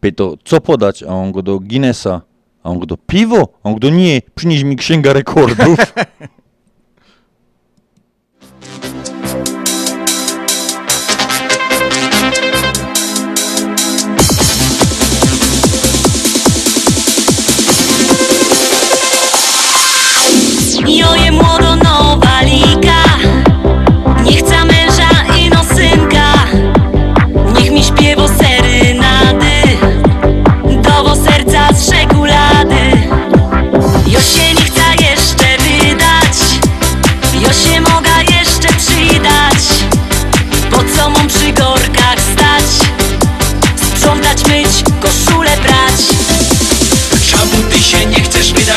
[0.00, 2.20] pyta, co podać, a on go do Guinnessa.
[2.62, 3.48] A on go do piwo?
[3.62, 5.78] A on go do nie, przynieś mi księga rekordów.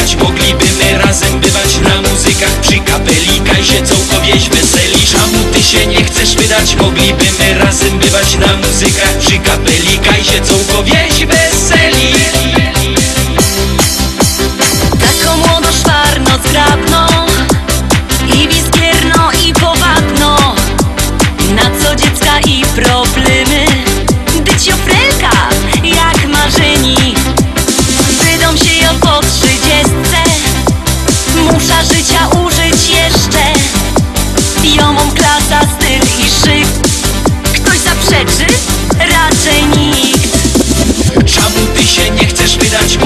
[0.08, 0.24] chcesz wydać?
[0.24, 6.03] Mogliby my razem bywać na muzykach przy kapeli Kajsie całkowieś weseli Czemu ty się nie
[6.03, 6.76] chcesz wydać?
[6.76, 12.36] Mogliby my razem bywać na muzykach przy kapeli Kajsie całkowieś weseli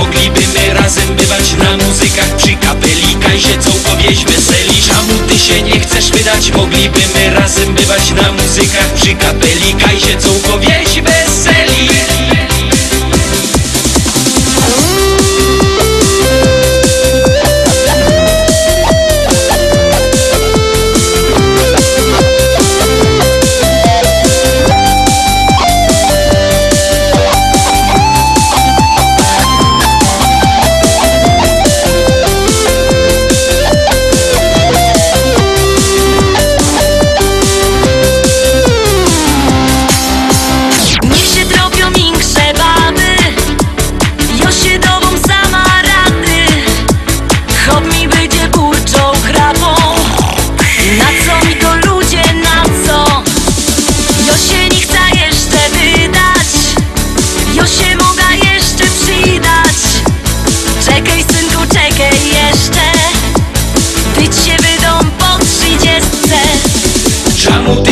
[0.02, 3.16] Mogliby my razem bywać na muzykach przy kapeli.
[3.24, 4.82] Kajsie całkowieś weseli.
[4.88, 6.52] Czemu ty się nie chcesz wydać?
[6.52, 9.74] Mogliby my razem bywać na muzykach przy kapeli.
[9.74, 11.90] Kajsie całkowieś weseli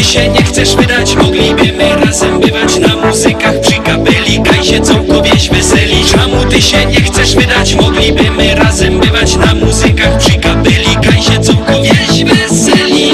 [0.09, 1.15] się nie chcesz wydać?
[1.15, 4.43] Mogliby my razem bywać na muzykach przy kapeli
[5.51, 7.75] weseli Czemu ty się nie chcesz wydać?
[7.75, 13.11] Mogliby my razem bywać na muzykach przy kapeli Kajsie całkowieś weseli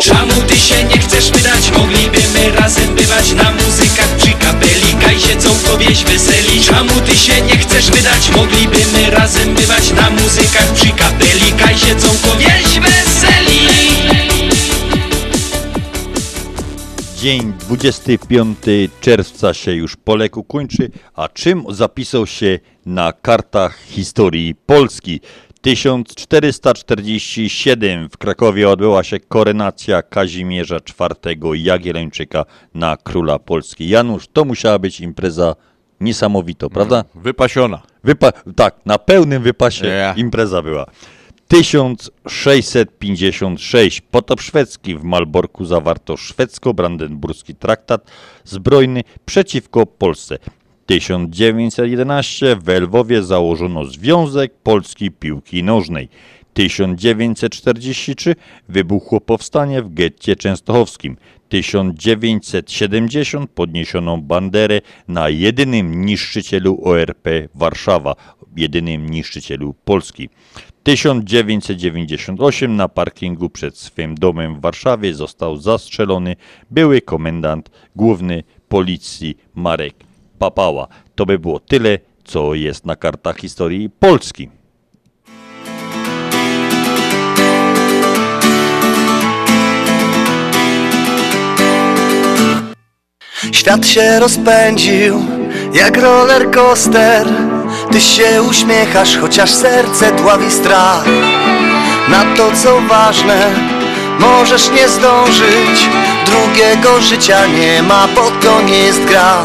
[0.00, 1.70] Czemu ty się nie chcesz wydać?
[1.78, 7.58] Mogliby my razem bywać na muzykach przy kapeli Kajsie całkowieś weseli Czemu ty się nie
[7.58, 8.30] chcesz wydać?
[8.36, 13.07] Mogliby my razem bywać na muzykach przy kapeli Kajsie całkowieś weseli
[17.18, 18.58] Dzień 25
[19.00, 25.20] czerwca się już po leku kończy, a czym zapisał się na kartach historii Polski?
[25.60, 32.44] 1447 w Krakowie odbyła się koronacja Kazimierza IV Jagiellończyka
[32.74, 33.88] na króla Polski.
[33.88, 35.56] Janusz, to musiała być impreza
[36.00, 37.04] niesamowita, prawda?
[37.14, 37.82] Wypasiona.
[38.04, 40.18] Wypa tak, na pełnym wypasie Yeah.
[40.18, 40.86] impreza była.
[41.48, 48.10] 1656 potop szwedzki w Malborku zawarto szwedzko-brandenburski traktat
[48.44, 50.38] zbrojny przeciwko Polsce.
[50.86, 56.08] 1911 w Lwowie założono Związek Polski Piłki Nożnej.
[56.58, 58.34] 1943
[58.68, 61.16] wybuchło powstanie w getcie częstochowskim.
[61.48, 68.14] 1970 podniesiono banderę na jedynym niszczycielu ORP Warszawa,
[68.56, 70.28] jedynym niszczycielu Polski.
[70.82, 76.36] 1998 na parkingu przed swym domem w Warszawie został zastrzelony
[76.70, 79.94] były komendant główny policji Marek
[80.38, 80.88] Papała.
[81.14, 84.57] To by było tyle, co jest na kartach historii Polski.
[93.52, 95.22] Świat się rozpędził,
[95.72, 97.26] Jak roller coaster.
[97.92, 101.04] Ty się uśmiechasz, chociaż serce dławi strach.
[102.08, 103.50] Na to co ważne
[104.18, 105.88] Możesz nie zdążyć.
[106.26, 109.44] Drugiego życia nie ma, bo to nie jest gra.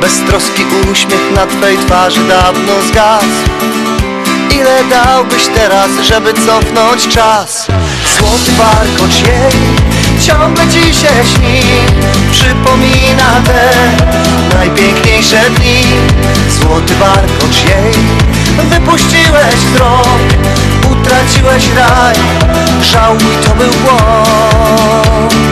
[0.00, 0.62] Beztroski
[0.92, 3.26] uśmiech na twej twarzy dawno zgasł.
[4.54, 7.66] Ile dałbyś teraz, żeby cofnąć czas?
[8.18, 9.79] Złoty warkocz jej
[10.30, 11.60] ciągle ci się śni.
[12.32, 13.70] Przypomina te
[14.56, 15.82] najpiękniejsze dni.
[16.60, 17.94] Złoty warkocz jej
[18.70, 20.18] Wypuściłeś wzrok
[20.92, 22.14] Utraciłeś raj
[22.82, 25.49] Żałuj, to był błąd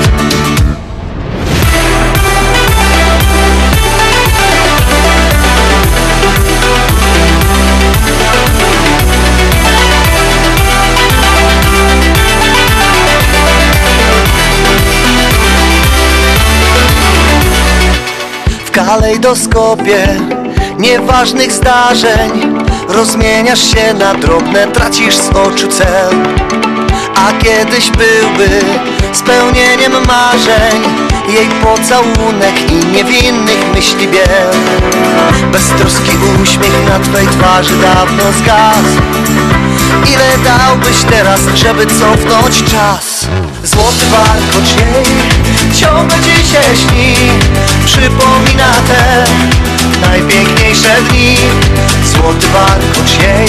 [18.88, 20.06] kalejdoskopie.
[20.78, 22.58] Nieważnych zdarzeń
[22.88, 26.14] Rozmieniasz się na drobne, tracisz z oczu cel.
[27.14, 28.60] A kiedyś byłby
[29.12, 34.50] spełnieniem marzeń Jej pocałunek i niewinnych myśli biel
[35.52, 36.10] Beztroski
[36.42, 39.00] uśmiech na twej twarzy dawno zgasł.
[40.06, 43.26] Ile dałbyś teraz, żeby cofnąć czas?
[43.64, 45.04] Złoty warkocz jej
[45.74, 47.14] ciągle ci się śni
[47.84, 49.24] Przypomina te
[50.00, 51.36] najpiękniejsze dni.
[52.04, 53.48] Złoty warkocz jej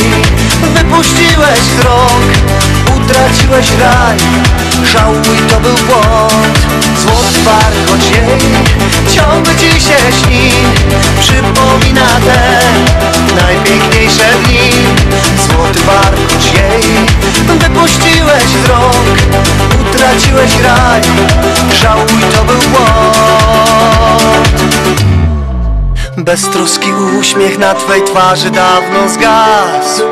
[0.76, 2.24] Wypuściłeś wzrok
[3.10, 4.18] Utraciłeś raj.
[4.84, 6.60] Żałuj, to był błąd.
[7.02, 8.40] Złoty warkocz jej
[9.16, 10.52] Ciągle ci się śni.
[11.20, 12.60] Przypomina te
[13.42, 14.72] najpiękniejsze dni.
[15.48, 16.84] Złoty warkocz jej
[17.60, 18.96] Wypuściłeś wzrok
[19.82, 21.02] Utraciłeś raj.
[21.82, 23.70] Żałuj, to był błąd.
[26.18, 30.04] Beztroski uśmiech na twej twarzy dawno zgasł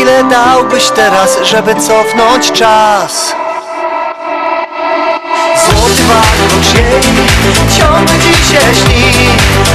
[0.00, 3.34] Ile dałbyś teraz, żeby cofnąć czas?
[5.64, 7.02] Złoty warkocz jej
[7.78, 9.28] ciągle ci się śni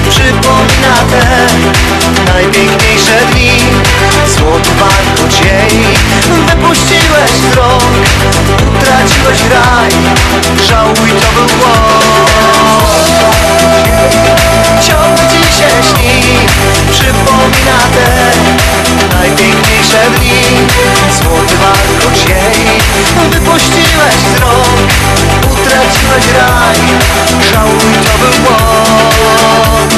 [0.10, 1.48] Przypomina te
[2.34, 3.52] najpiękniejsze dni.
[4.28, 5.84] Złoty warkocz jej
[6.48, 7.84] Wypuściłeś wzrok
[8.78, 9.92] Utraciłeś raj.
[10.68, 12.30] Żałuj, to był błąd.
[14.82, 16.24] Ciągle ci się śni
[16.92, 18.19] Przypomina te
[23.32, 24.90] Wypuściłeś wzrok
[25.54, 26.78] Utraciłeś raj
[27.52, 29.94] Żałuj, to był błąd.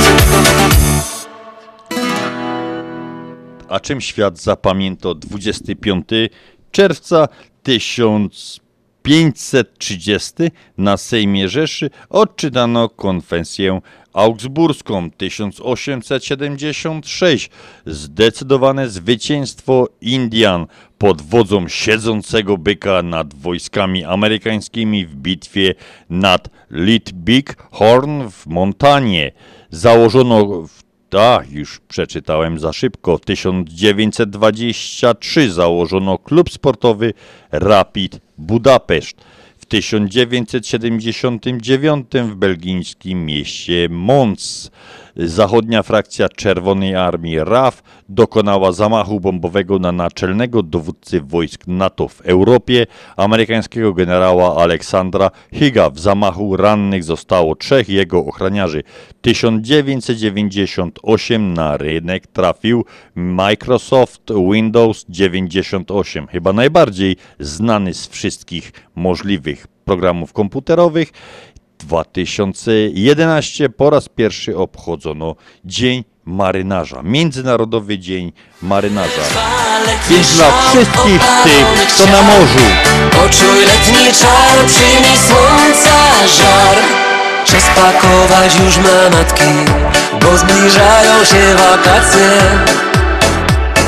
[3.69, 6.09] A czym świat zapamięta 25
[6.71, 7.27] czerwca
[9.03, 10.33] 1530
[10.77, 13.81] na Sejmie Rzeszy odczytano konwencję
[14.13, 17.49] augsburską 1876.
[17.85, 20.67] Zdecydowane zwycięstwo Indian
[20.97, 25.75] pod wodzą siedzącego byka nad wojskami amerykańskimi w bitwie
[26.09, 29.31] nad Little Big Horn w Montanie.
[29.69, 33.19] Założono w tak, już przeczytałem za szybko.
[33.19, 37.13] 1923 założono klub sportowy
[37.51, 39.17] Rapid Budapeszt.
[39.57, 44.71] W 1979 w belgijskim mieście Mons
[45.15, 52.87] zachodnia frakcja Czerwonej Armii RAF dokonała zamachu bombowego na naczelnego dowódcy wojsk NATO w Europie,
[53.17, 55.89] amerykańskiego generała Aleksandra Higa.
[55.89, 58.83] W zamachu rannych zostało trzech jego ochraniarzy.
[59.21, 62.85] 1998 na rynek trafił
[63.15, 64.21] Microsoft
[64.51, 71.11] Windows 98, chyba najbardziej znany z wszystkich możliwych programów komputerowych.
[71.85, 75.35] 2011 po raz pierwszy obchodzono
[75.65, 78.31] Dzień Marynarza, Międzynarodowy Dzień
[78.61, 79.21] Marynarza.
[80.09, 82.65] Więc dla wszystkich tych, co na morzu.
[83.11, 86.77] Poczuj letni czar, przyjmij słońca żar.
[87.45, 89.71] Czas pakować już manatki,
[90.21, 92.29] bo zbliżają się wakacje?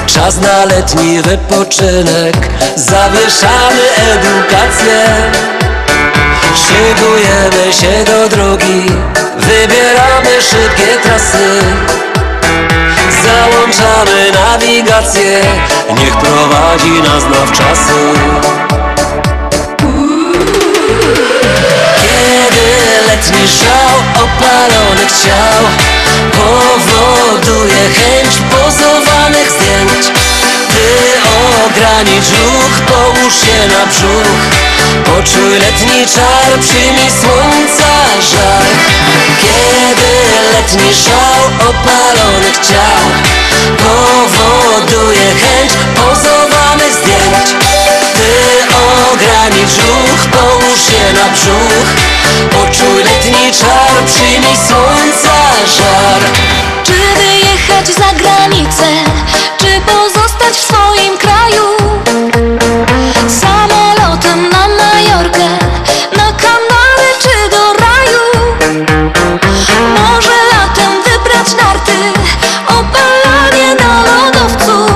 [0.06, 3.82] Czas na letni wypoczynek, zawieszamy
[4.14, 5.32] edukację
[6.56, 8.86] Szykujemy się do drogi,
[9.38, 11.62] wybieramy szybkie trasy.
[13.24, 15.42] Załączamy nawigację,
[15.98, 17.94] niech prowadzi nas nawczasy
[22.02, 22.68] Kiedy
[23.08, 25.64] letni żał opalonych ciał
[26.32, 30.23] Powoduje chęć pozowanych zdjęć
[30.74, 30.88] Ty
[31.66, 34.42] ogranicz ruch, połóż się na brzuch.
[35.06, 37.92] Poczuj letni czar, przyjmij słońca
[38.32, 38.66] żar.
[39.42, 40.12] Kiedy
[40.54, 43.04] letni szał opalonych ciał
[43.78, 47.48] Powoduje chęć pozowanych zdjęć.
[48.18, 48.34] Ty
[49.12, 51.90] ogranicz ruch, połóż się na brzuch.
[52.52, 55.36] Poczuj letni czar, przyjmij słońca
[55.78, 56.22] żar.
[56.84, 58.88] Czy wyjechać za granicę,
[59.58, 59.82] czy
[60.56, 61.64] w swoim kraju?
[63.28, 65.50] Samolotem na Majorkę,
[66.18, 68.24] na Kanary czy do raju?
[69.98, 71.94] Może latem wybrać narty,
[72.68, 74.94] opalanie na lodowcu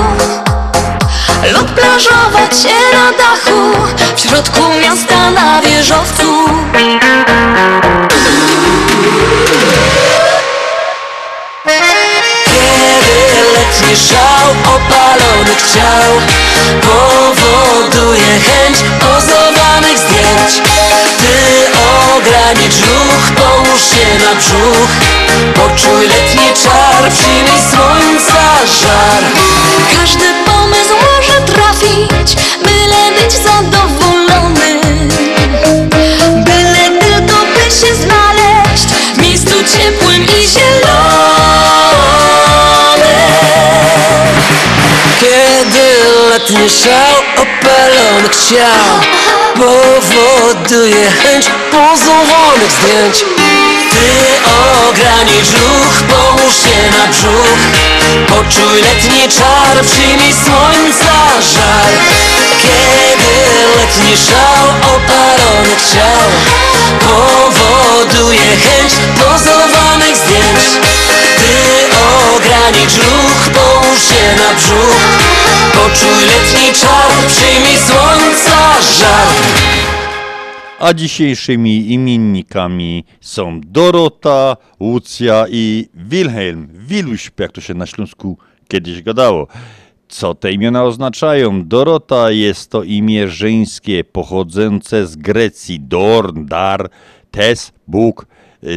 [1.53, 6.49] Lub plażować się na dachu, w środku miasta na wieżowcu
[15.57, 16.13] opalonych ciał
[16.81, 20.69] Powoduje chęć pozowanych zdjęć.
[21.17, 21.67] Ty
[22.15, 24.89] ogranicz ruch, połóż się na brzuch.
[25.55, 29.23] Poczuj letni czar, przyjmij słońca żar.
[29.95, 34.81] Każdy pomysł może trafić, byle być zadowolony.
[36.45, 40.86] Byle tylko by się znaleźć w miejscu ciepłym i zielonym
[46.49, 48.99] letni szał opalonych ciał
[49.55, 53.25] Powoduje chęć pozowanych zdjęć.
[53.91, 54.07] Ty
[54.89, 57.63] ogranicz ruch, połóż się na brzuch.
[58.27, 61.13] Poczuj letni czar, przyjmij słońca
[61.53, 61.93] żar
[62.61, 63.35] Kiedy
[63.77, 66.29] letni szał opalonych ciał
[66.99, 70.87] Powoduje chęć pozowanych zdjęć.
[71.37, 71.97] Ty
[72.35, 75.66] ogranicz ruch, połóż się na brzuch
[75.97, 79.27] Poczuj letni czar, przyjmij słońca żar
[80.79, 86.67] A dzisiejszymi imiennikami są Dorota, Łucja i Wilhelm.
[86.73, 88.37] Wiluś, jak to się na Śląsku
[88.67, 89.47] kiedyś gadało.
[90.07, 91.67] Co te imiona oznaczają?
[91.67, 95.79] Dorota jest to imię żeńskie pochodzące z Grecji.
[95.79, 96.89] Dorn, dar,
[97.31, 98.25] tes, Bóg,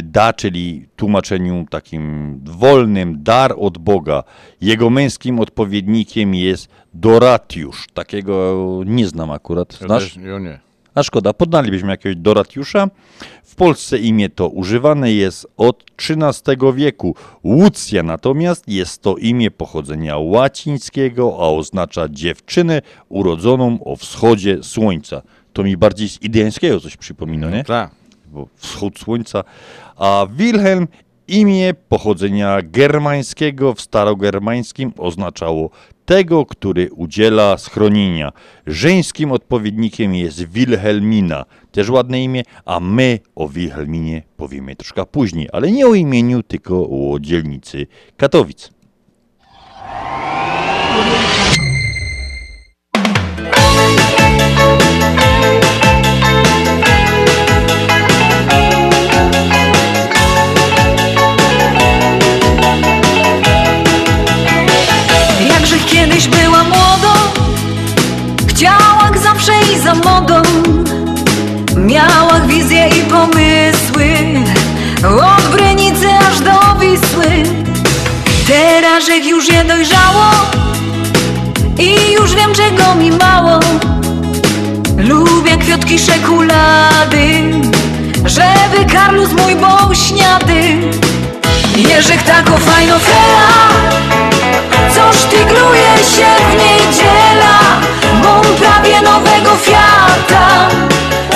[0.03, 4.23] da, czyli tłumaczeniu takim wolnym, dar od Boga.
[4.61, 7.87] Jego męskim odpowiednikiem jest Doratiusz.
[7.93, 9.73] Takiego nie znam akurat.
[9.73, 10.17] Znasz?
[10.17, 10.59] Ja nie.
[10.95, 12.87] A szkoda, poddalibyśmy jakiegoś Doratiusza.
[13.43, 17.15] W Polsce imię to używane jest od XIII wieku.
[17.43, 25.21] Łucja natomiast jest to imię pochodzenia łacińskiego, a oznacza dziewczynę urodzoną o wschodzie słońca.
[25.53, 27.63] To mi bardziej z ideańskiego coś przypomina, nie?
[27.63, 28.00] Tak.
[28.31, 29.43] Bo wschód słońca.
[29.95, 30.87] A Wilhelm
[31.27, 35.69] imię pochodzenia germańskiego w starogermańskim oznaczało
[36.05, 38.31] tego, który udziela schronienia.
[38.67, 45.71] Żeńskim odpowiednikiem jest Wilhelmina, też ładne imię, a my o Wilhelminie powiemy troszkę później, ale
[45.71, 47.87] nie o imieniu, tylko o dzielnicy
[48.17, 48.71] Katowic.
[65.85, 67.41] Kiedyś była młodą
[68.47, 70.41] Chciała zawsze i za modą.
[71.77, 74.05] Miała wizje i pomysły
[75.03, 77.43] Od Brynicy aż do Wisły.
[78.47, 80.31] Teraz jak już je dojrzało
[81.79, 83.59] I już wiem czego mi mało.
[84.97, 87.43] Lubię kwiatki szekulady
[88.25, 90.77] Żeby Karlus mój był śniady
[91.89, 93.47] Jerzych tako fajno fela.
[94.95, 97.59] Co sztygluje się w niedziela
[98.23, 100.67] Mam prawie nowego Fiata.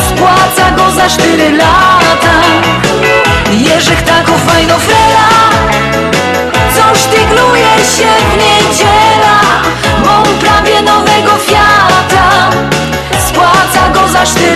[0.09, 2.35] Spłaca go za cztery lata.
[3.51, 5.29] Jerzych tako fajno frela
[6.75, 9.39] Co sztygluje się w niedziela
[10.05, 12.49] Mam prawie nowego Fiata.
[13.27, 14.54] Spłaca go za cztery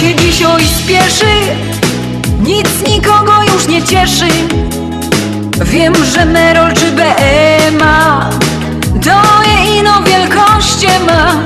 [0.00, 1.34] się dzisiaj spieszy.
[2.42, 4.28] Nic nikogo już nie cieszy.
[5.64, 8.30] Wiem, że Merol czy BMA
[9.04, 11.40] To je ino wielkości ma.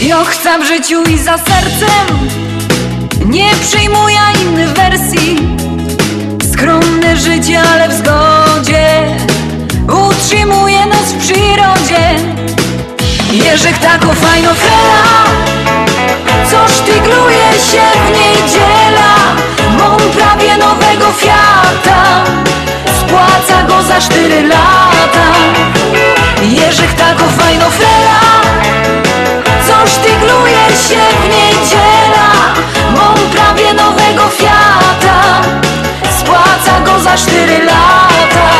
[0.00, 2.18] Ja chcę w życiu i za sercem.
[3.26, 5.36] Nie przyjmuję innych wersji.
[6.52, 9.04] Skromne życie, ale w zgodzie
[10.08, 12.14] Utrzymuje nas w przyrodzie.
[13.32, 15.89] Jerzych tako fajno frela
[16.50, 19.14] Co sztygluje się w niedziela
[19.78, 22.24] Mam prawie nowego Fiata.
[23.00, 25.26] Spłaca go za cztery lata.
[26.42, 28.20] Jerzych tako fajno frela
[29.68, 32.28] Co sztygluje się w niedziela
[32.96, 35.42] Mam prawie nowego Fiata.
[36.18, 38.50] Spłaca go za cztery lata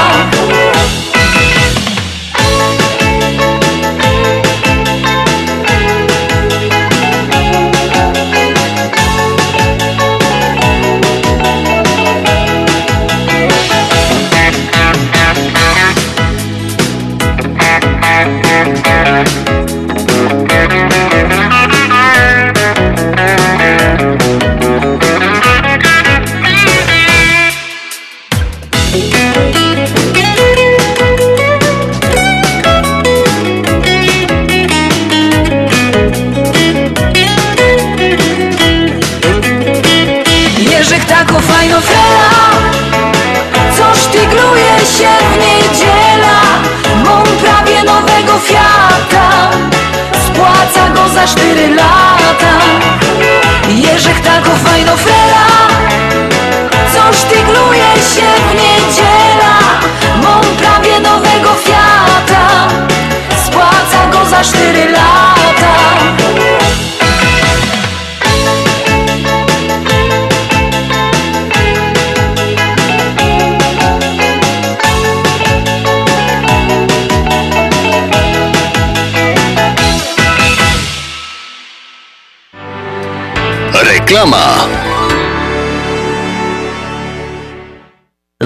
[84.20, 84.89] Reklama.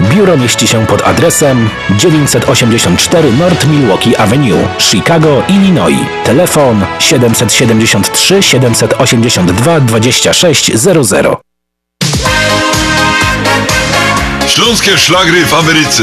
[0.00, 6.06] Biuro mieści się pod adresem 984 North Milwaukee Avenue, Chicago, Illinois.
[6.24, 11.26] Telefon 773 782 2600.
[14.46, 16.02] Śląskie szlagry w Ameryce.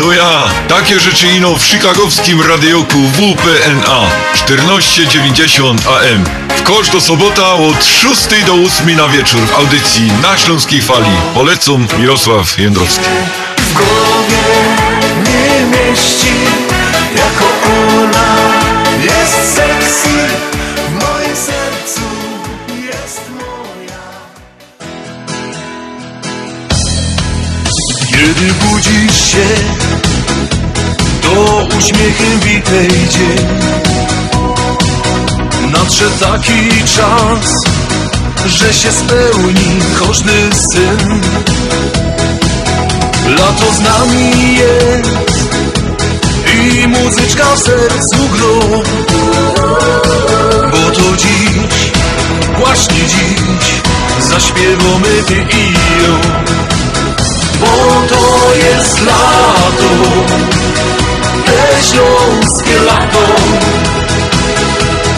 [0.00, 6.41] No ja, takie rzeczy ino w chicagowskim radioku WPNA 1490 AM.
[6.64, 11.10] W do sobota od 6 do 8 na wieczór w audycji na Śląskiej Fali.
[11.34, 13.04] Polecam Mirosław Jędrowski.
[13.58, 14.44] w głowie
[15.18, 16.34] nie mieści
[17.16, 18.36] Jako ona
[19.04, 20.28] jest sexy
[20.76, 22.00] W moim sercu
[22.84, 24.02] jest moja
[28.12, 29.46] Gdy budzisz się
[31.22, 33.91] To uśmiechem witaj dzień
[35.72, 37.64] Nadszedł taki czas
[38.46, 40.32] Że się spełni każdy
[40.72, 41.20] syn.
[43.38, 45.48] Lato z nami jest
[46.54, 48.60] I muzyczka w sercu gro
[50.70, 51.92] Bo to dziś
[52.58, 53.82] Właśnie dziś
[54.30, 56.42] Zaśpiewamy ty i ja
[57.60, 59.92] Bo to jest lato
[61.46, 63.26] Te śląskie lato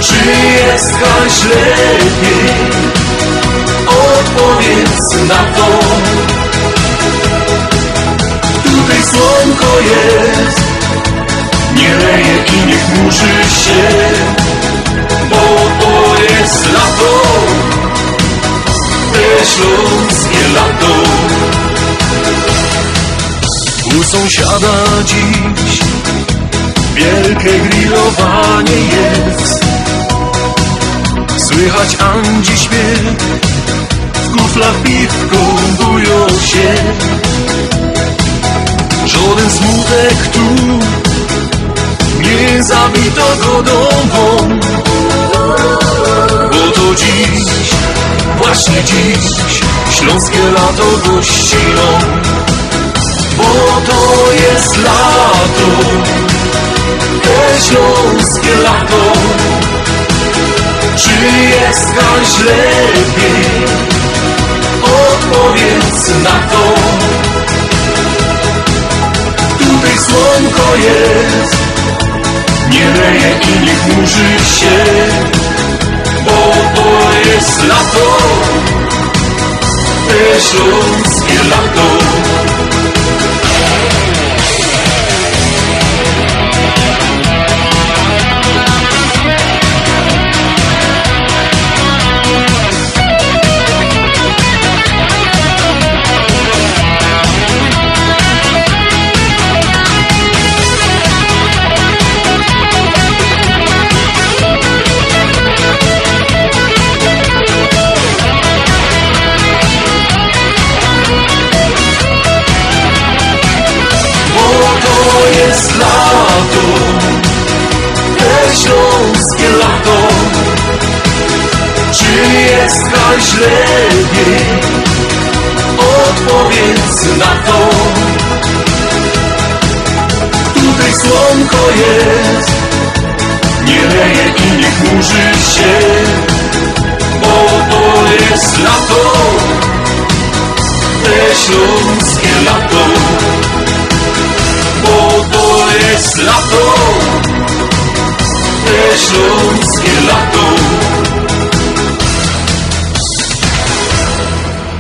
[0.07, 2.55] Czy jest kaś lepiej?
[3.87, 5.67] Odpowiedz na to.
[8.63, 10.61] Tutaj słonko jest.
[11.75, 13.29] Nie leje i nie chmurzy
[13.65, 13.89] się
[15.31, 15.37] Bo
[15.81, 17.23] to jest lato.
[19.13, 20.95] Te śląskie lato.
[23.99, 24.75] U sąsiada
[25.05, 25.81] dziś
[26.95, 29.65] Wielkie grillowanie jest
[31.55, 33.03] Słychać Andzi śpiew.
[34.15, 35.37] W kuflach piwko
[35.81, 36.75] bują się.
[39.07, 40.41] Żaden smutek tu
[42.21, 44.59] Nie zabito go domą
[46.53, 47.71] Bo to dziś,
[48.39, 49.61] właśnie dziś
[49.91, 51.99] Śląskie lato gościną.
[53.37, 55.71] Bo to jest lato
[57.23, 59.13] Te śląskie lato
[60.97, 61.11] Czy
[61.49, 63.65] jest kaś lepiej?
[64.83, 66.75] Odpowiedz na to.
[69.59, 71.57] Tutaj słonko jest.
[72.71, 74.85] Nie leje i nie chmurzy się
[76.25, 78.19] Bo to jest lato.
[80.09, 82.15] Te śląskie lato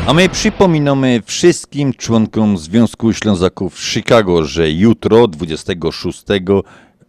[0.06, 6.24] A my przypominamy wszystkim członkom Związku Ślązaków Chicago, że jutro, 26,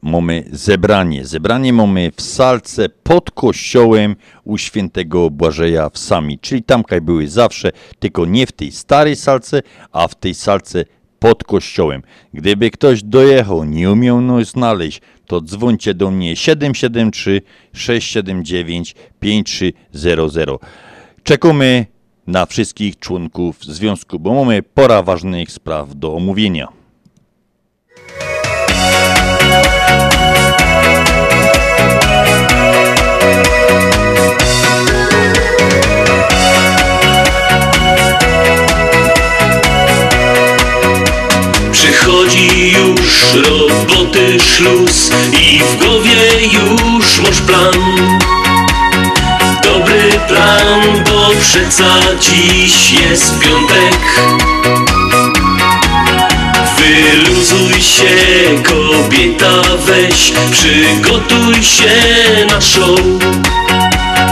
[0.01, 1.25] mamy zebranie.
[1.25, 6.39] Zebranie mamy w salce pod kościołem u świętego Błażeja w Sami.
[6.39, 9.61] Czyli tam, kaj były zawsze, tylko nie w tej starej salce,
[9.91, 10.85] a w tej salce
[11.19, 12.01] pod kościołem.
[12.33, 17.41] Gdyby ktoś dojechał, nie umiał nas znaleźć, to dzwońcie do mnie 773
[17.73, 20.41] 679 5300.
[21.23, 21.94] Czekamy
[22.27, 26.67] na wszystkich członków związku, bo mamy pora ważnych spraw do omówienia.
[41.71, 45.11] Przychodzi już roboty szluz
[45.41, 46.15] i w głowie
[46.53, 48.34] już masz plan
[50.27, 51.85] plan, bo przeca
[52.19, 53.99] dziś jest piątek.
[56.77, 58.15] Wyluzuj się
[58.63, 61.95] kobieta weź, przygotuj się
[62.49, 62.99] na show.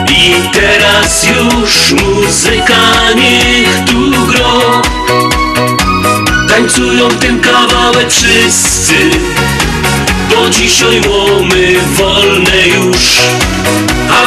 [0.09, 2.81] I teraz już muzyka
[3.15, 4.81] niech tu gro.
[6.49, 8.93] Tańcują ten kawałek wszyscy
[10.29, 12.97] Bo dzisiaj łomy wolne już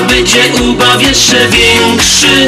[0.00, 2.46] będzie ubaw jeszcze większy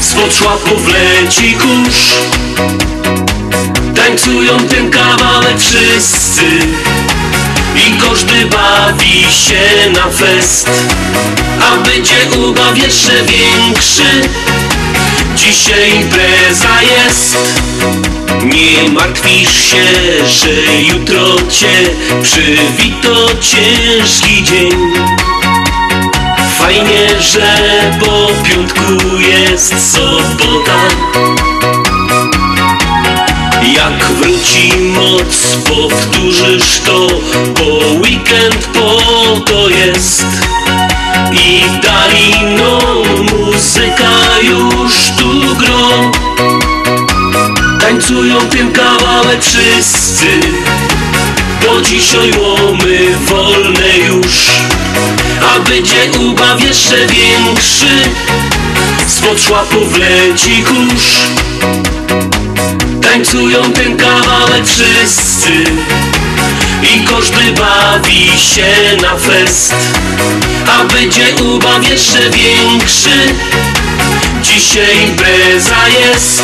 [0.00, 1.96] Spod szłapów leci kurz.
[3.94, 6.42] Tańcują ten kawałek wszyscy
[7.76, 10.70] I każdy bawi się na fest.
[11.62, 14.28] A będzie ubaw jeszcze większy
[15.36, 17.36] Dzisiaj impreza jest.
[18.44, 19.84] Nie martwisz się,
[20.26, 21.90] że jutro cię
[22.22, 24.72] przywito ciężki dzień
[26.58, 27.56] Fajnie, że
[28.00, 30.78] po piątku jest sobota.
[33.76, 37.06] Jak wróci moc, powtórzysz to
[37.54, 39.00] Bo weekend po
[39.40, 40.26] to jest.
[41.32, 42.78] I w dali no
[43.36, 44.10] muzyka
[44.42, 46.10] już tu gro.
[47.80, 50.40] Tańcują ten kawałek wszyscy.
[51.66, 54.48] Bo dzisiaj łomy wolne już
[55.42, 58.10] A będzie ubaw jeszcze większy.
[59.06, 61.04] Spod szłapów leci kurz.
[63.02, 65.64] Tańcują ten kawałek wszyscy.
[66.82, 69.74] I każdy bawi się na fest.
[70.66, 73.34] A będzie ubaw jeszcze większy.
[74.42, 76.42] Dzisiaj impreza jest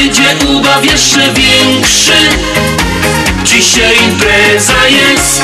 [0.00, 2.12] Ubaw jeszcze większy
[3.44, 5.42] Dzisiaj impreza jest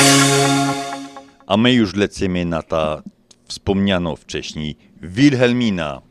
[1.47, 3.01] A my już lecimy na ta
[3.47, 6.01] wspomniano wcześniej Wilhelmina.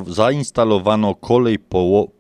[0.07, 1.59] Zainstalowano kolej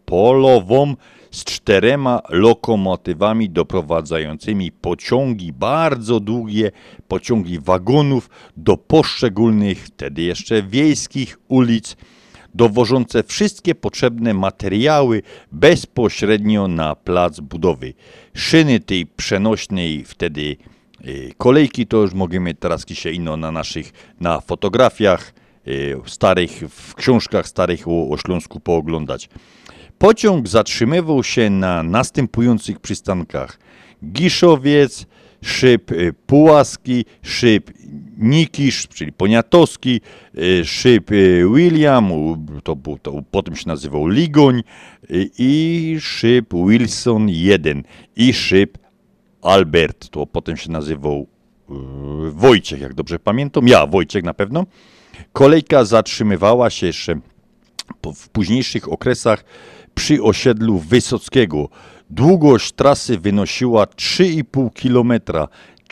[0.05, 0.95] polową
[1.31, 6.71] z czterema lokomotywami doprowadzającymi pociągi, bardzo długie
[7.09, 11.97] pociągi wagonów do poszczególnych, wtedy jeszcze wiejskich ulic,
[12.55, 15.23] dowożące wszystkie potrzebne materiały
[15.53, 17.95] bezpośrednio na plac budowy.
[18.35, 20.57] Szyny tej przenośnej wtedy
[21.07, 25.35] y, kolejki to już możemy teraz dzisiaj ino na naszych, na fotografiach
[25.69, 29.29] y, starych, w książkach starych o, o Śląsku pooglądać.
[29.99, 33.59] Pociąg zatrzymywał się na następujących przystankach.
[34.05, 35.07] Giszowiec,
[35.43, 37.71] szyb y, Pułaski, szyb
[38.23, 40.01] Nikisz, czyli Poniatowski,
[40.39, 42.11] y, szyb y, William,
[42.65, 47.83] to, to potem się nazywał Ligoń y, i szyb Wilson 1
[48.17, 48.79] i szyb
[49.43, 51.27] Albert, to potem się nazywał
[52.31, 53.69] Wojciech, jak dobrze pamiętam.
[53.69, 54.67] Ja, Wojciech na pewno.
[55.33, 57.21] Kolejka zatrzymywała się jeszcze
[58.15, 59.45] w późniejszych okresach
[59.95, 61.69] przy osiedlu Wysockiego.
[62.11, 65.21] Długość trasy wynosiła 3,5 km.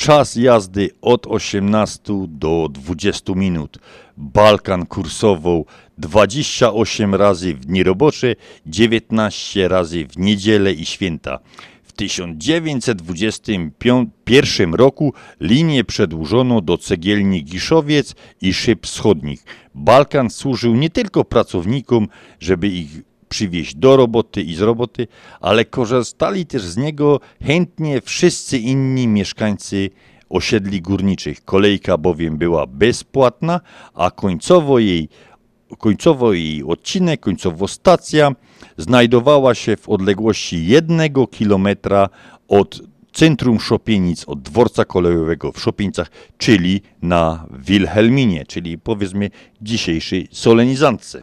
[0.01, 3.79] Czas jazdy od 18 do 20 minut.
[4.17, 5.67] Balkan kursował
[5.99, 8.35] 28 razy w dni robocze,
[8.67, 11.39] 19 razy w niedzielę i święta.
[11.83, 19.45] W 1921 roku linię przedłużono do cegielni Giszowiec i Szyb Wschodnich.
[19.75, 22.09] Balkan służył nie tylko pracownikom,
[22.39, 25.07] żeby ich przywieźć do roboty i z roboty,
[25.41, 29.91] ale korzystali też z niego chętnie wszyscy inni mieszkańcy
[30.29, 31.45] osiedli górniczych.
[31.45, 33.61] Kolejka bowiem była bezpłatna,
[33.95, 35.09] a końcowo jej,
[35.79, 38.33] końcowo jej odcinek, końcowo stacja
[38.77, 42.09] znajdowała się w odległości jednego kilometra
[42.49, 42.81] od
[43.13, 49.31] centrum Szopienic, od dworca kolejowego w Szopienicach, czyli na Wilhelminie, czyli powiedzmy
[49.63, 51.23] dzisiejszej solenizantce.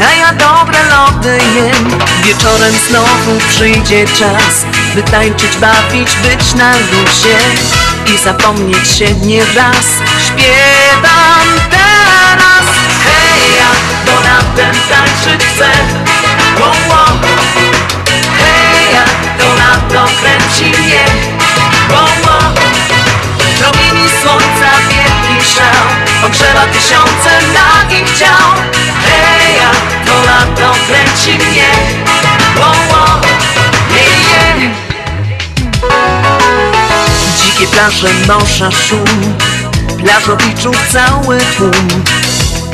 [0.00, 1.98] a ja dobre lody jem.
[2.24, 4.64] Wieczorem znowu przyjdzie czas
[4.94, 7.38] By tańczyć, bawić, być na luzie
[8.14, 9.86] I zapomnieć się nie raz.
[10.26, 12.66] Śpiewam teraz.
[13.04, 13.70] Hej, ja
[14.06, 15.70] do ratem tańczyć chcę.
[16.60, 17.18] Wow, wow.
[18.38, 18.96] Hej,
[19.58, 21.04] lato kręci mnie.
[21.90, 22.52] Wow, wow.
[23.58, 24.70] Promieni słońca
[25.54, 25.86] szał
[26.26, 28.52] Ogrzewa tysiące nagich ciał
[29.02, 29.70] Heja,
[30.06, 31.68] to lato kręci mnie.
[32.56, 33.20] Wow, wow.
[33.90, 34.86] Yeah, yeah.
[37.36, 39.34] Dzikie plaże, morza, szum
[39.98, 42.04] Plażowiczów cały tłum.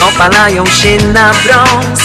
[0.01, 2.01] Opalają się na brąz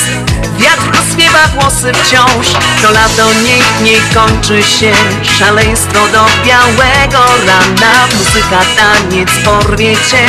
[0.57, 2.47] Wiatr rozwiewa głosy wciąż.
[2.81, 4.93] To lato niech nie kończy się
[5.39, 8.07] Szaleństwo do białego rana.
[8.17, 10.27] Muzyka, taniec porwie cię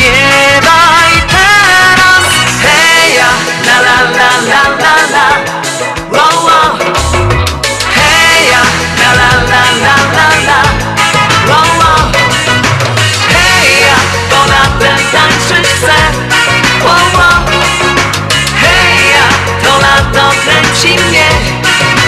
[0.00, 2.24] Śpiewaj teraz
[2.62, 3.30] Heja,
[3.66, 5.26] la la la la la la
[6.12, 6.72] wow, wow.
[7.96, 8.62] Heja,
[9.00, 10.60] la la la la la la
[11.48, 12.12] wow, wow.
[13.28, 13.96] Heja,
[14.30, 15.98] bo latem tańczyć chcę
[16.84, 17.44] wow, wow.
[18.60, 19.28] Heja,
[20.12, 21.28] to kręci mnie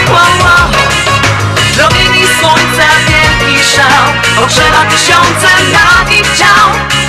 [0.09, 0.69] wow, wow.
[1.75, 7.02] Promieni słońca wielki szał Ogrzewa tysiące nagich ciał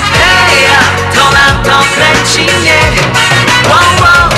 [1.95, 2.79] kręci mnie.
[3.69, 4.31] Wow, wow.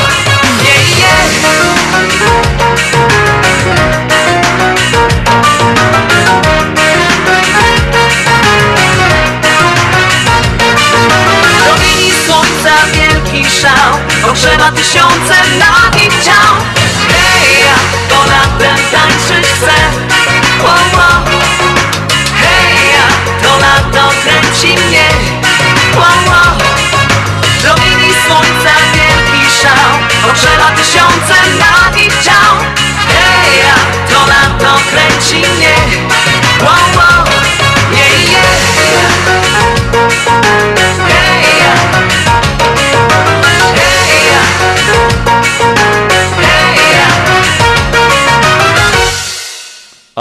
[12.26, 14.30] Słońca wielki szał.
[14.30, 14.95] Ogrzewa tysiące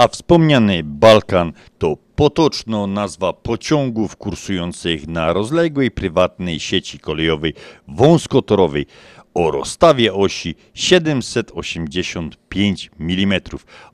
[0.08, 7.54] Wspomniany Balkan to potoczno nazwa pociągów kursujących na rozległej prywatnej sieci kolejowej
[7.88, 8.86] wąskotorowej
[9.34, 13.40] o rozstawie osi 785 mm.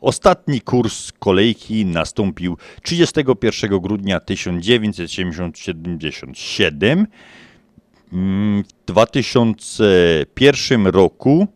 [0.01, 7.07] Ostatni kurs kolejki nastąpił 31 grudnia 1977.
[8.13, 11.49] Mm, W 2001 roku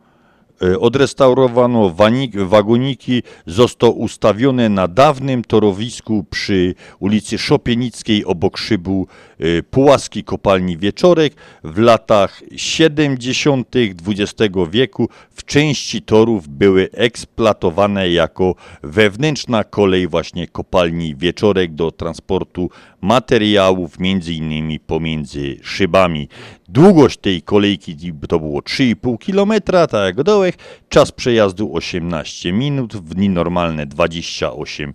[0.80, 9.06] odrestaurowano wanik- wagoniki, został ustawiony na dawnym torowisku przy ulicy Szopienickiej obok szybu
[9.38, 11.34] e, Pułaski Kopalni Wieczorek.
[11.64, 13.68] W latach 70.
[13.76, 22.70] XX wieku w części torów były eksploatowane jako wewnętrzna kolej właśnie Kopalni Wieczorek do transportu
[23.00, 26.28] materiałów, między innymi pomiędzy szybami.
[26.68, 27.96] Długość tej kolejki
[28.28, 30.56] to było 3,5 km, tak jak dołek.
[30.88, 34.94] Czas przejazdu 18 minut, w dni normalne 28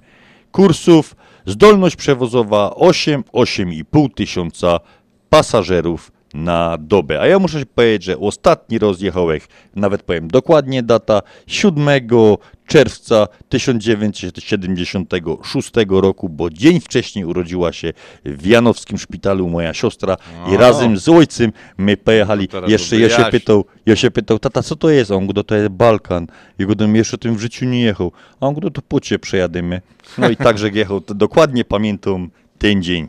[0.51, 1.15] kursów.
[1.45, 4.79] Zdolność przewozowa 8-8,5 tysiąca
[5.29, 7.21] pasażerów na dobę.
[7.21, 11.89] A ja muszę powiedzieć, że ostatni rozjechałek, nawet powiem dokładnie data, 7
[12.67, 17.93] czerwca 1976 roku, bo dzień wcześniej urodziła się
[18.25, 20.17] w Janowskim Szpitalu moja siostra
[20.53, 22.47] i razem z ojcem my pojechali.
[22.47, 25.11] teraz Jeszcze to ja się pytał, ja się pytał, tata, co to jest?
[25.11, 26.27] A on mówi, to jest Balkan.
[26.59, 28.11] Jego dom jeszcze tym w życiu nie jechał.
[28.39, 29.81] A on mówi, to po cię przejadymy.
[30.17, 31.01] No i także jechał.
[31.01, 33.07] To dokładnie pamiętam ten dzień.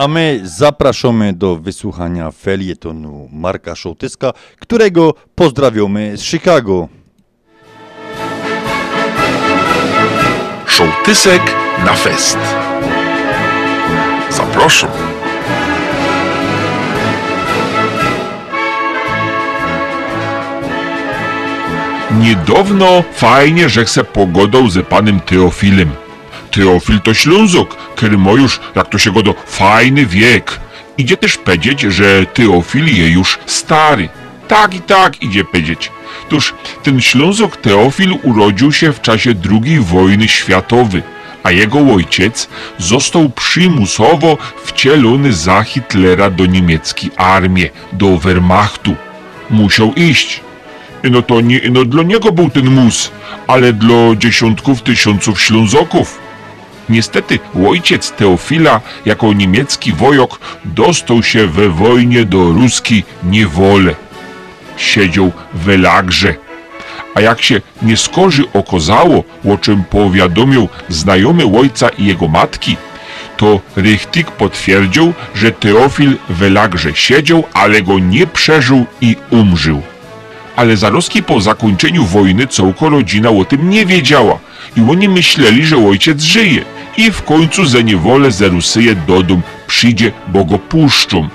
[0.00, 6.88] A my zapraszamy do wysłuchania felietonu Marka Szołtyska, którego pozdrawiamy z Chicago.
[10.66, 11.42] Szołtysek
[11.84, 12.38] na fest.
[14.30, 14.90] Zapraszam.
[22.20, 25.90] Niedawno fajnie, że se pogodą ze panem Teofilem.
[26.50, 27.76] Teofil to Ślązok,
[28.36, 30.60] już, jak to się godo, fajny wiek.
[30.98, 34.08] Idzie też powiedzieć, że Teofil je już stary.
[34.48, 35.90] Tak i tak idzie powiedzieć.
[36.28, 41.02] Toż ten Ślązok Teofil urodził się w czasie II wojny światowej,
[41.42, 42.48] a jego ojciec
[42.78, 48.96] został przymusowo wcielony za Hitlera do niemieckiej armii, do Wehrmachtu.
[49.50, 50.40] Musiał iść.
[51.10, 53.10] No to nie no dla niego był ten mus,
[53.46, 56.29] ale dla dziesiątków tysiąców Ślązoków.
[56.90, 57.38] Niestety
[57.68, 63.94] ojciec Teofila jako niemiecki wojok dostał się we wojnie do ruskiej niewolę.
[64.76, 66.34] Siedział w lagrze.
[67.14, 72.76] A jak się nie skorzy okazało, o czym powiadomił znajomy ojca i jego matki,
[73.36, 79.82] to Rychtik potwierdził, że Teofil w lagrze siedział, ale go nie przeżył i umrzył
[80.56, 84.38] ale zaroski po zakończeniu wojny całko rodzina o tym nie wiedziała.
[84.76, 86.64] I oni myśleli, że ojciec żyje.
[86.96, 88.30] I w końcu za niewolę
[89.06, 91.28] do dom przyjdzie, bo go puszczą.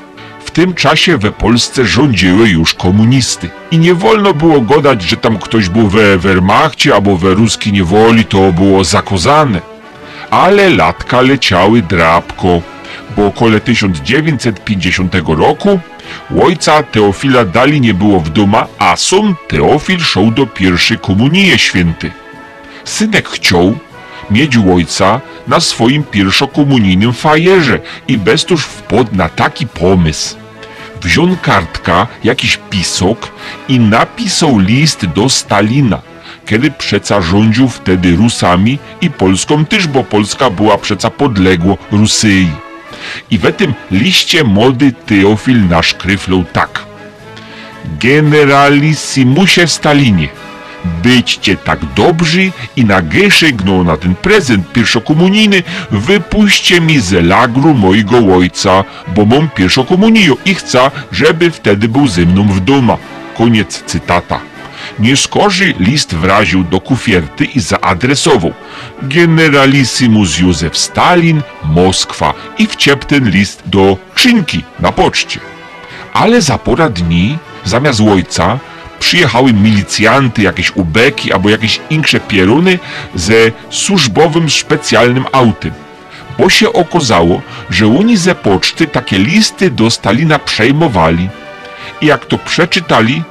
[0.46, 3.50] W tym czasie we Polsce rządziły już komunisty.
[3.72, 8.26] I nie wolno było godać, że tam ktoś był we Wehrmachcie albo we ruskiej niewoli,
[8.26, 9.62] to było zakozane.
[10.30, 12.62] Ale latka leciały drapko,
[13.18, 15.80] bo około 1950 roku
[16.44, 22.12] ojca Teofila dali nie było w doma, a sam Teofil szedł do pierwszej komunii święty.
[22.84, 23.78] Synek chciał
[24.32, 30.36] mieć ojca na swoim pierwszokomunijnym fajerze i bestuż wpadł na taki pomysł.
[31.02, 33.32] Wziął kartka, jakiś pisok
[33.68, 36.02] i napisał list do Stalina,
[36.46, 42.65] kiedy przeca rządził wtedy Rusami i Polską też, bo Polska była przeca podległo Rusyi.
[43.32, 46.86] I w tym liście młody Teofil naszkryflał tak.
[48.00, 50.28] Generalissimusie Stalinie,
[51.04, 58.36] byćcie tak dobrzy i na geszygną na ten prezent pierwszokomunijny wypuśćcie mi z lagru mojego
[58.36, 58.84] ojca,
[59.16, 62.98] bo mam pierwszokomunię i chcę, żeby wtedy był ze mną w doma.
[63.38, 64.55] Koniec cytata.
[65.00, 68.54] Nie skorzy list wraził do kufierty i zaadresował
[69.02, 75.40] Generalissimus Józef Stalin, Moskwa i wciep ten list do skrzynki na poczcie.
[76.14, 78.60] Ale za pora dni, zamiast ojca,
[79.00, 82.80] przyjechały milicjanty, jakieś ubeki albo jakieś insze pieruny
[83.16, 85.72] ze służbowym specjalnym autem.
[86.38, 91.30] Bo się okazało, że oni ze poczty takie listy do Stalina przejmowali.
[92.02, 93.24] I jak to przeczytali,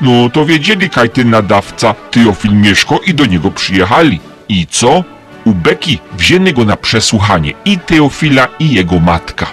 [0.00, 4.20] no to wiedzieli kaj ten nadawca Teofil Mieszko i do niego przyjechali.
[4.48, 5.04] I co?
[5.44, 9.46] Ubeki wzięli go na przesłuchanie i Teofila i jego matka.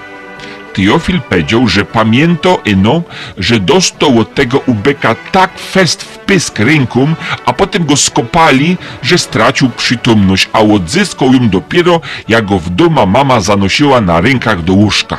[0.74, 3.02] Teofil powiedział, że pamięta eno,
[3.38, 7.16] że dostał od tego ubeka tak fest w pysk ręką,
[7.46, 13.06] a potem go skopali, że stracił przytomność, a odzyskał ją dopiero, jak go w doma
[13.06, 15.18] mama zanosiła na rękach do łóżka.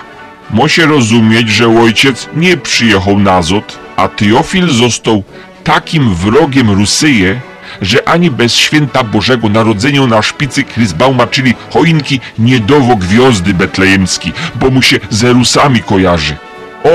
[0.51, 5.23] Mosie rozumieć, że ojciec nie przyjechał na zot, a Teofil został
[5.65, 7.41] takim wrogiem Rusyje,
[7.83, 14.33] że ani bez święta Bożego Narodzenia na szpicy Chrisbauma, czyli choinki, nie dowo gwiazdy betlejemski,
[14.55, 16.37] bo mu się z Jerusami kojarzy.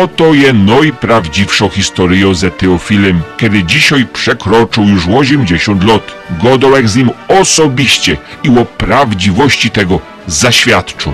[0.04, 6.14] Oto je najprawdziwsza historia ze Teofilem, kiedy dzisiaj przekroczył już 80 lat.
[6.44, 11.14] Godolek z nim osobiście i o prawdziwości tego zaświadczył.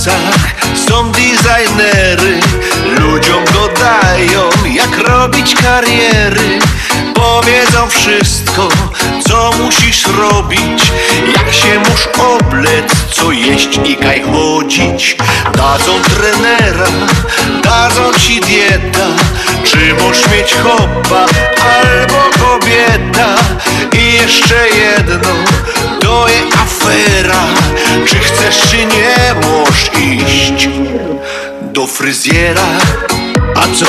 [0.00, 2.40] Są designery
[2.98, 6.58] Ludziom dodają jak robić kariery.
[7.14, 8.68] Powiedzą wszystko
[9.70, 10.92] musisz robić.
[11.36, 15.16] Jak się musz oblec, co jeść i kaj chodzić?
[15.56, 16.86] Dadzą trenera,
[17.64, 19.06] dadzą ci dieta.
[19.64, 21.26] Czy możesz mieć chopa
[21.80, 23.34] albo kobieta?
[23.92, 25.30] I jeszcze jedno,
[26.00, 27.44] to jest afera.
[28.06, 30.68] Czy chcesz czy nie możesz iść
[31.62, 32.66] do fryzjera?
[33.56, 33.86] A co?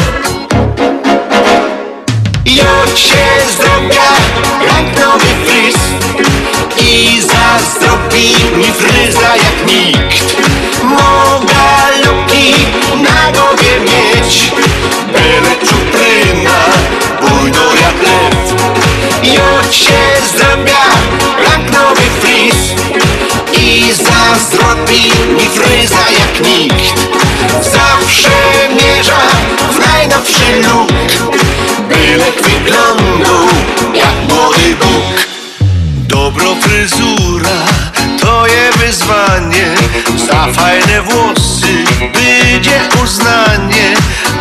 [2.45, 4.11] Ja się zdrowia
[4.65, 5.75] jak nowy fryz.
[6.77, 10.35] I zazdrobi mi fryza jak nikt.
[10.83, 12.53] Mogę luki
[13.03, 14.51] na głowie mieć.
[15.07, 16.59] Byle czupryna,
[17.21, 18.53] bujno jak lew.
[19.23, 20.83] Ja się zdrowia
[21.43, 22.55] jak nowy fryz.
[23.53, 27.01] I zazdrobi mi fryza jak nikt.
[27.61, 28.31] Zawsze
[28.69, 29.21] mierza
[29.71, 30.91] w najnowszy look
[31.91, 33.47] Bylek wyglądał
[33.93, 35.27] jak młody Bóg.
[36.07, 37.57] Dobro fryzura
[38.21, 39.75] to je wyzwanie.
[40.27, 43.93] Za fajne włosy będzie uznanie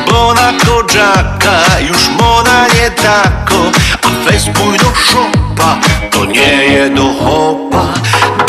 [0.07, 3.71] Bo na kodzaka już mona nie tako.
[4.03, 4.45] A weź
[4.83, 5.79] do szopa
[6.11, 7.95] to nie je do hopa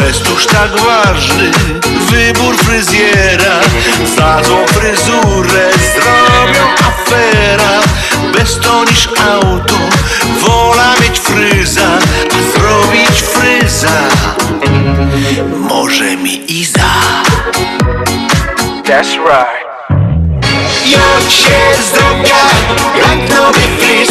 [0.02, 1.52] Bez tuż tak ważny
[2.10, 3.60] wybór fryzjera.
[4.18, 7.80] Za złą fryzurę zrobią afera.
[8.34, 9.76] Bez to niż auto
[10.40, 12.00] Wola mieć fryza
[12.32, 14.02] A zrobić fryza.
[15.70, 16.92] Może mi Iza.
[18.84, 19.61] That's right
[20.92, 22.44] Jak się zdrowia
[22.98, 24.10] jak nowy fryz.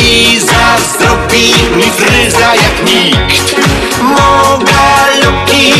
[0.00, 3.56] I zazdrobi mi fryza jak nikt.
[4.02, 4.86] Mogę
[5.24, 5.72] luki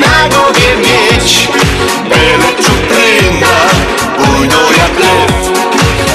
[0.00, 1.48] na głowie mieć.
[2.08, 3.56] Byle czupryna,
[4.18, 5.58] bujno jak lew.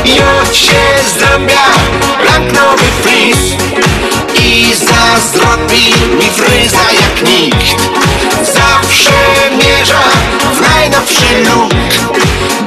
[0.06, 1.66] Jak się zdrowia
[2.26, 3.56] jak nowy fryz.
[4.44, 7.90] I zazdrobi mi fryza jak nikt
[8.90, 9.99] Zawsze mierza
[10.53, 11.74] w najnowszy look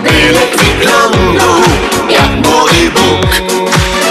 [0.02, 1.62] Bylek wyglądał
[2.08, 3.26] jak młody Bóg.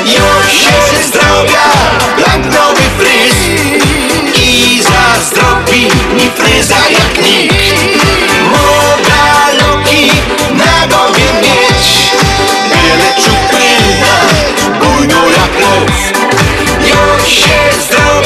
[0.06, 1.72] Ja się zdrowia
[2.18, 3.36] jak nowy fryz.
[4.44, 5.84] I zazdrobi
[6.16, 7.56] mi fryza jak nikt.
[8.52, 9.24] Mogę
[9.62, 10.12] luki
[10.52, 12.12] na głowie mieć.
[12.70, 14.16] Byle czupryna,
[14.80, 16.14] bujno jak lew
[16.88, 18.21] Ja się zdrowia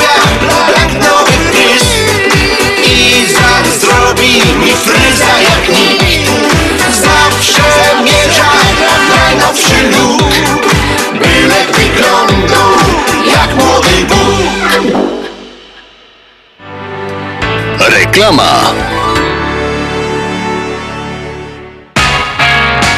[18.16, 18.74] Reklama.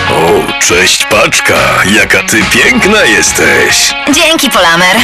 [0.10, 3.94] O, cześć paczka, jaka ty piękna jesteś.
[4.14, 4.96] Dzięki, Polamer.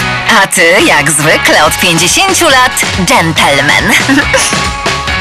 [0.44, 3.94] A ty, jak zwykle, od 50 lat, gentleman.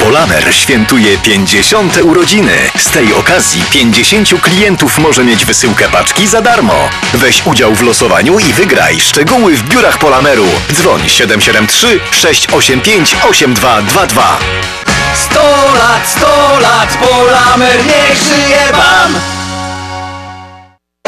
[0.01, 2.53] Polamer świętuje 50 urodziny.
[2.79, 6.89] Z tej okazji 50 klientów może mieć wysyłkę paczki za darmo.
[7.15, 9.01] Weź udział w losowaniu i wygraj.
[9.01, 10.47] Szczegóły w biurach Polameru.
[10.73, 14.82] Dzwoń 773 685 8222.
[15.31, 15.39] 100
[15.75, 16.27] lat, 100
[16.61, 19.42] lat, Polamer niech żyje wam!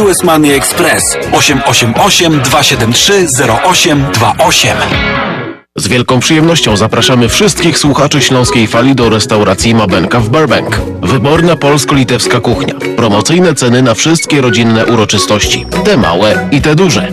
[0.00, 3.26] US Money Express 888 273
[3.72, 4.76] 0828.
[5.76, 10.80] Z wielką przyjemnością zapraszamy wszystkich słuchaczy Śląskiej Fali do restauracji Mabenka w Burbank.
[11.02, 12.74] Wyborna polsko-litewska kuchnia.
[12.96, 15.66] Promocyjne ceny na wszystkie rodzinne uroczystości.
[15.84, 17.12] Te małe i te duże.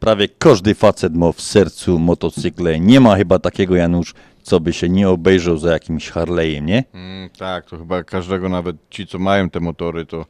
[0.00, 2.80] Prawie każdy facet ma w sercu motocykle.
[2.80, 6.84] Nie ma chyba takiego, Janusz, co by się nie obejrzał za jakimś Harley'em, nie?
[6.94, 10.26] Mm, tak, to chyba każdego, nawet ci, co mają te motory, to,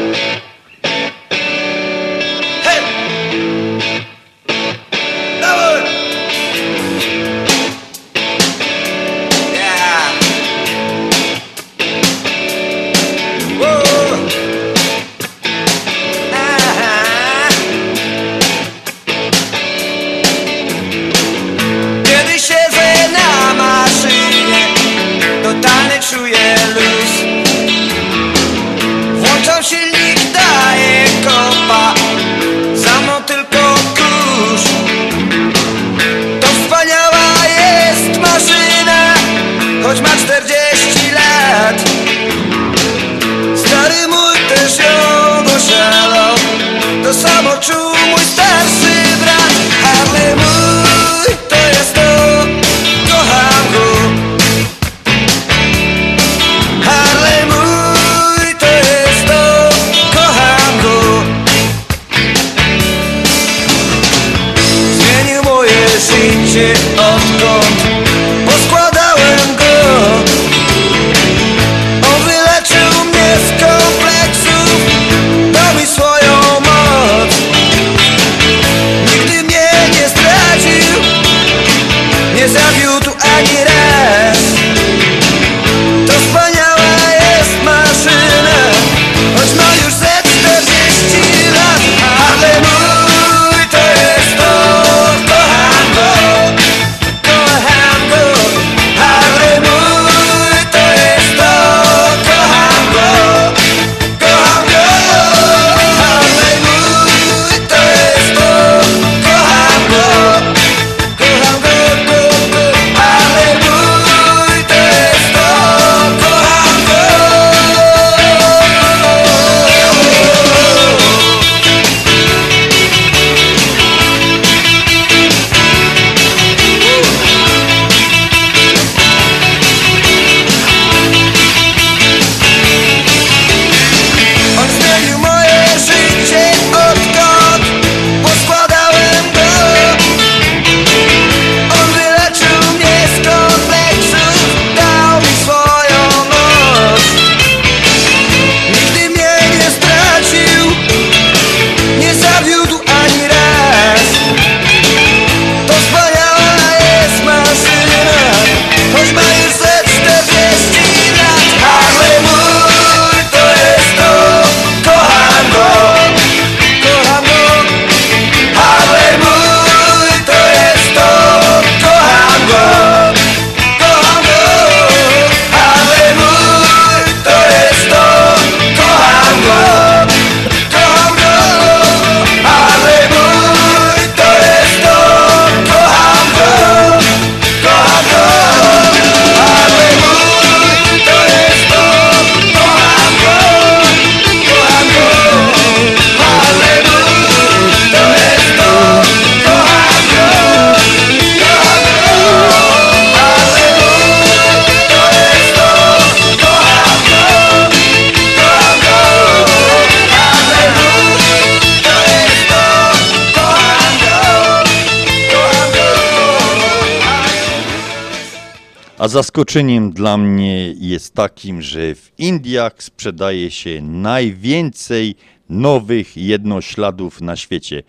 [219.12, 225.14] zaskoczeniem dla mnie jest takim, że w Indiach sprzedaje się najwięcej
[225.48, 227.82] nowych jednośladów na świecie.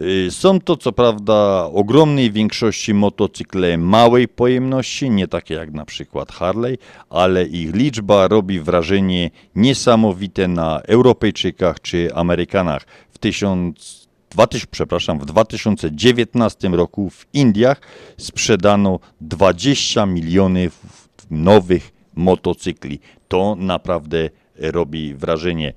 [0.00, 6.32] Y, Są to co prawda ogromnej większości motocykle małej pojemności, nie takie jak na przykład
[6.32, 6.78] Harley,
[7.10, 12.86] ale ich liczba robi wrażenie niesamowite na Europejczykach czy Amerykanach.
[13.10, 13.95] W 1000
[14.36, 17.80] 2000, przepraszam, w 2019 roku w Indiach
[18.18, 20.80] sprzedano 20 milionów
[21.30, 23.00] nowych motocykli.
[23.28, 25.72] To naprawdę robi wrażenie.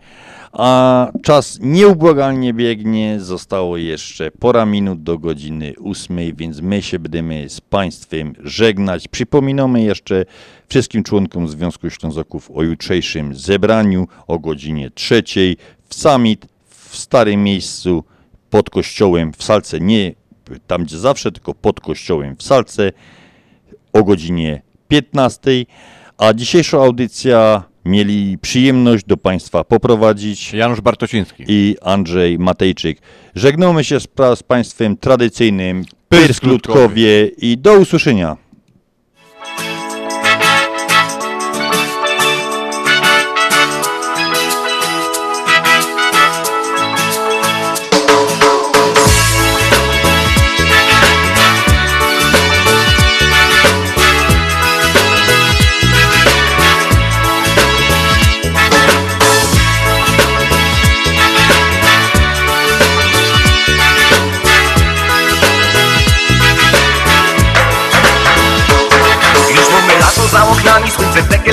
[0.51, 7.49] A czas nieubłagalnie biegnie, zostało jeszcze pora minut do godziny 8, więc my się będziemy
[7.49, 9.07] z Państwem żegnać.
[9.07, 10.25] Przypominamy jeszcze
[10.67, 15.23] wszystkim członkom Związku Ślązaków o jutrzejszym zebraniu o godzinie 3
[15.89, 18.03] w Summit w Starym Miejscu
[18.49, 20.13] pod kościołem w Salce, nie
[20.67, 22.91] tam gdzie zawsze, tylko pod kościołem w Salce
[23.93, 25.65] o godzinie 15.
[26.17, 33.01] A dzisiejsza audycja mieli przyjemność do Państwa poprowadzić Janusz Bartosiński i Andrzej Matejczyk.
[33.35, 35.85] Żegnamy się z, z Państwem tradycyjnym
[36.43, 38.37] Ludkowie i do usłyszenia.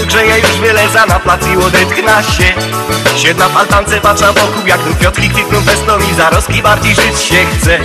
[0.05, 2.55] Grzeje Już wyleza na plac i odetchna się.
[3.17, 7.37] Siedna w altance patrza wokół Jak tu kwiatki kwitną festą i zaroski bardziej żyć się
[7.37, 7.79] chce.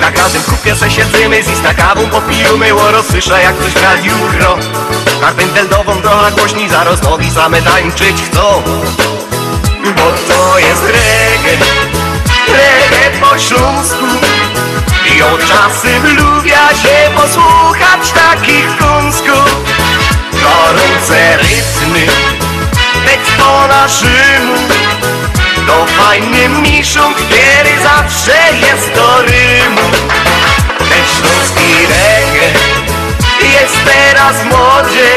[0.00, 4.12] Na każdym kupie se siedzimy z ista kawą popijemy Łoro słysza jak coś w radiu
[4.38, 4.58] gro
[5.20, 8.62] Karpenteldową trochę głośniej zaraz nogi same tańczyć chcą.
[9.96, 11.64] Bo to jest reggae,
[12.48, 14.06] reggae po śląsku.
[15.16, 19.69] I od czasem lubia się posłuchać takich kąsków
[20.42, 22.06] Gorące rytmy,
[23.06, 24.54] tekst po naszemu
[25.66, 29.90] To fajny miszą, który zawsze jest do rymu.
[30.78, 32.52] Ten śląski reggae
[33.52, 35.10] jest teraz w modzie.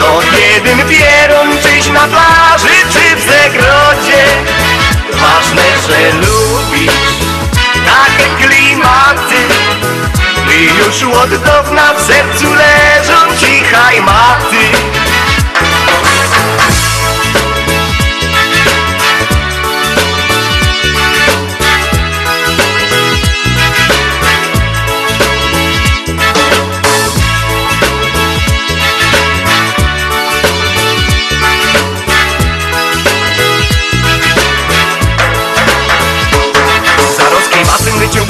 [0.00, 4.24] To jeden pieron czyś na plaży czy w zagrodzie.
[5.12, 6.92] Ważne, że lubisz
[7.86, 9.36] takie klimaty
[10.64, 15.05] już od dawna w sercu leżą cichaj maty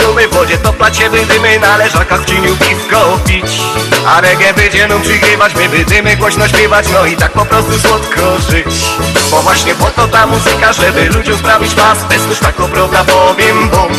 [0.07, 3.61] wyciągamy w wodzie Toplać się będziemy na leżakach w cieniu piwko pić.
[4.07, 8.21] A reggae będzie nam przygrywać My będziemy głośno śpiewać No i tak po prostu słodko
[8.51, 8.85] żyć.
[9.31, 12.05] Bo właśnie po to ta muzyka Żeby ludziom sprawić pas.
[12.05, 13.93] Bez już tak prawda powiem bum.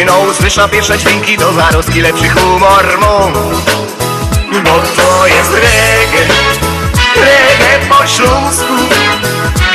[0.00, 3.32] I no usłysza pierwsze dźwięki Do zaroski lepszy humor mą
[4.64, 6.34] Bo to jest reggae
[7.16, 8.74] Reggae po śląsku.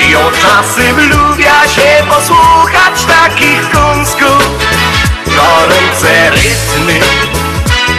[0.10, 4.58] I od czasem lubia się posłuchać takich kąsków
[5.38, 7.00] Gorące rytmy,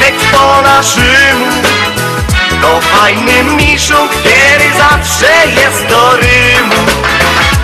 [0.00, 1.46] tekst po naszemu
[2.62, 6.84] To fajny miszą, który zawsze jest do rymu.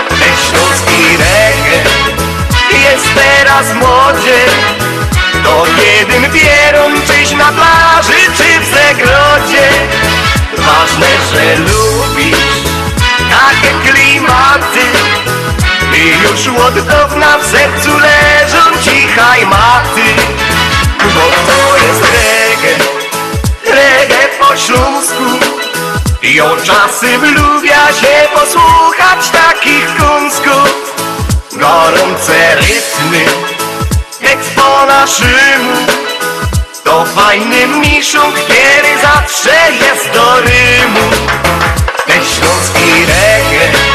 [0.08, 1.82] Ten śląski reggae
[2.84, 4.38] jest teraz w modzie
[5.44, 9.68] To jeden pieron czyś na plaży czy w zagrodzie.
[10.58, 12.36] Ważne, że lubisz
[13.30, 14.80] takie klimaty
[15.96, 20.14] I już od dawna w sercu leżą cichaj maty
[21.14, 22.84] Bo to jest reggae,
[23.74, 25.24] reggae po śląsku.
[26.22, 30.94] I od czasem lubia się posłuchać takich kąsków
[31.52, 33.24] Gorące rytmy,
[34.20, 35.86] tekst po naszemu
[36.84, 41.10] To fajny miszą, który zawsze jest do rymu.
[42.06, 43.93] Ten śląski reggae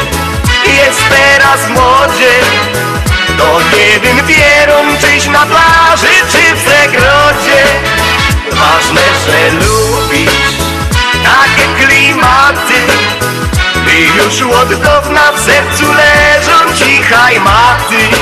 [0.84, 2.32] jest teraz w modzie
[3.38, 7.64] To jeden pieron czyś na plaży czy w zagrodzie
[8.50, 10.50] Ważne, że lubisz
[11.24, 12.74] takie klimaty.
[13.98, 18.16] I już od dawna w sercu leżą cichaj maty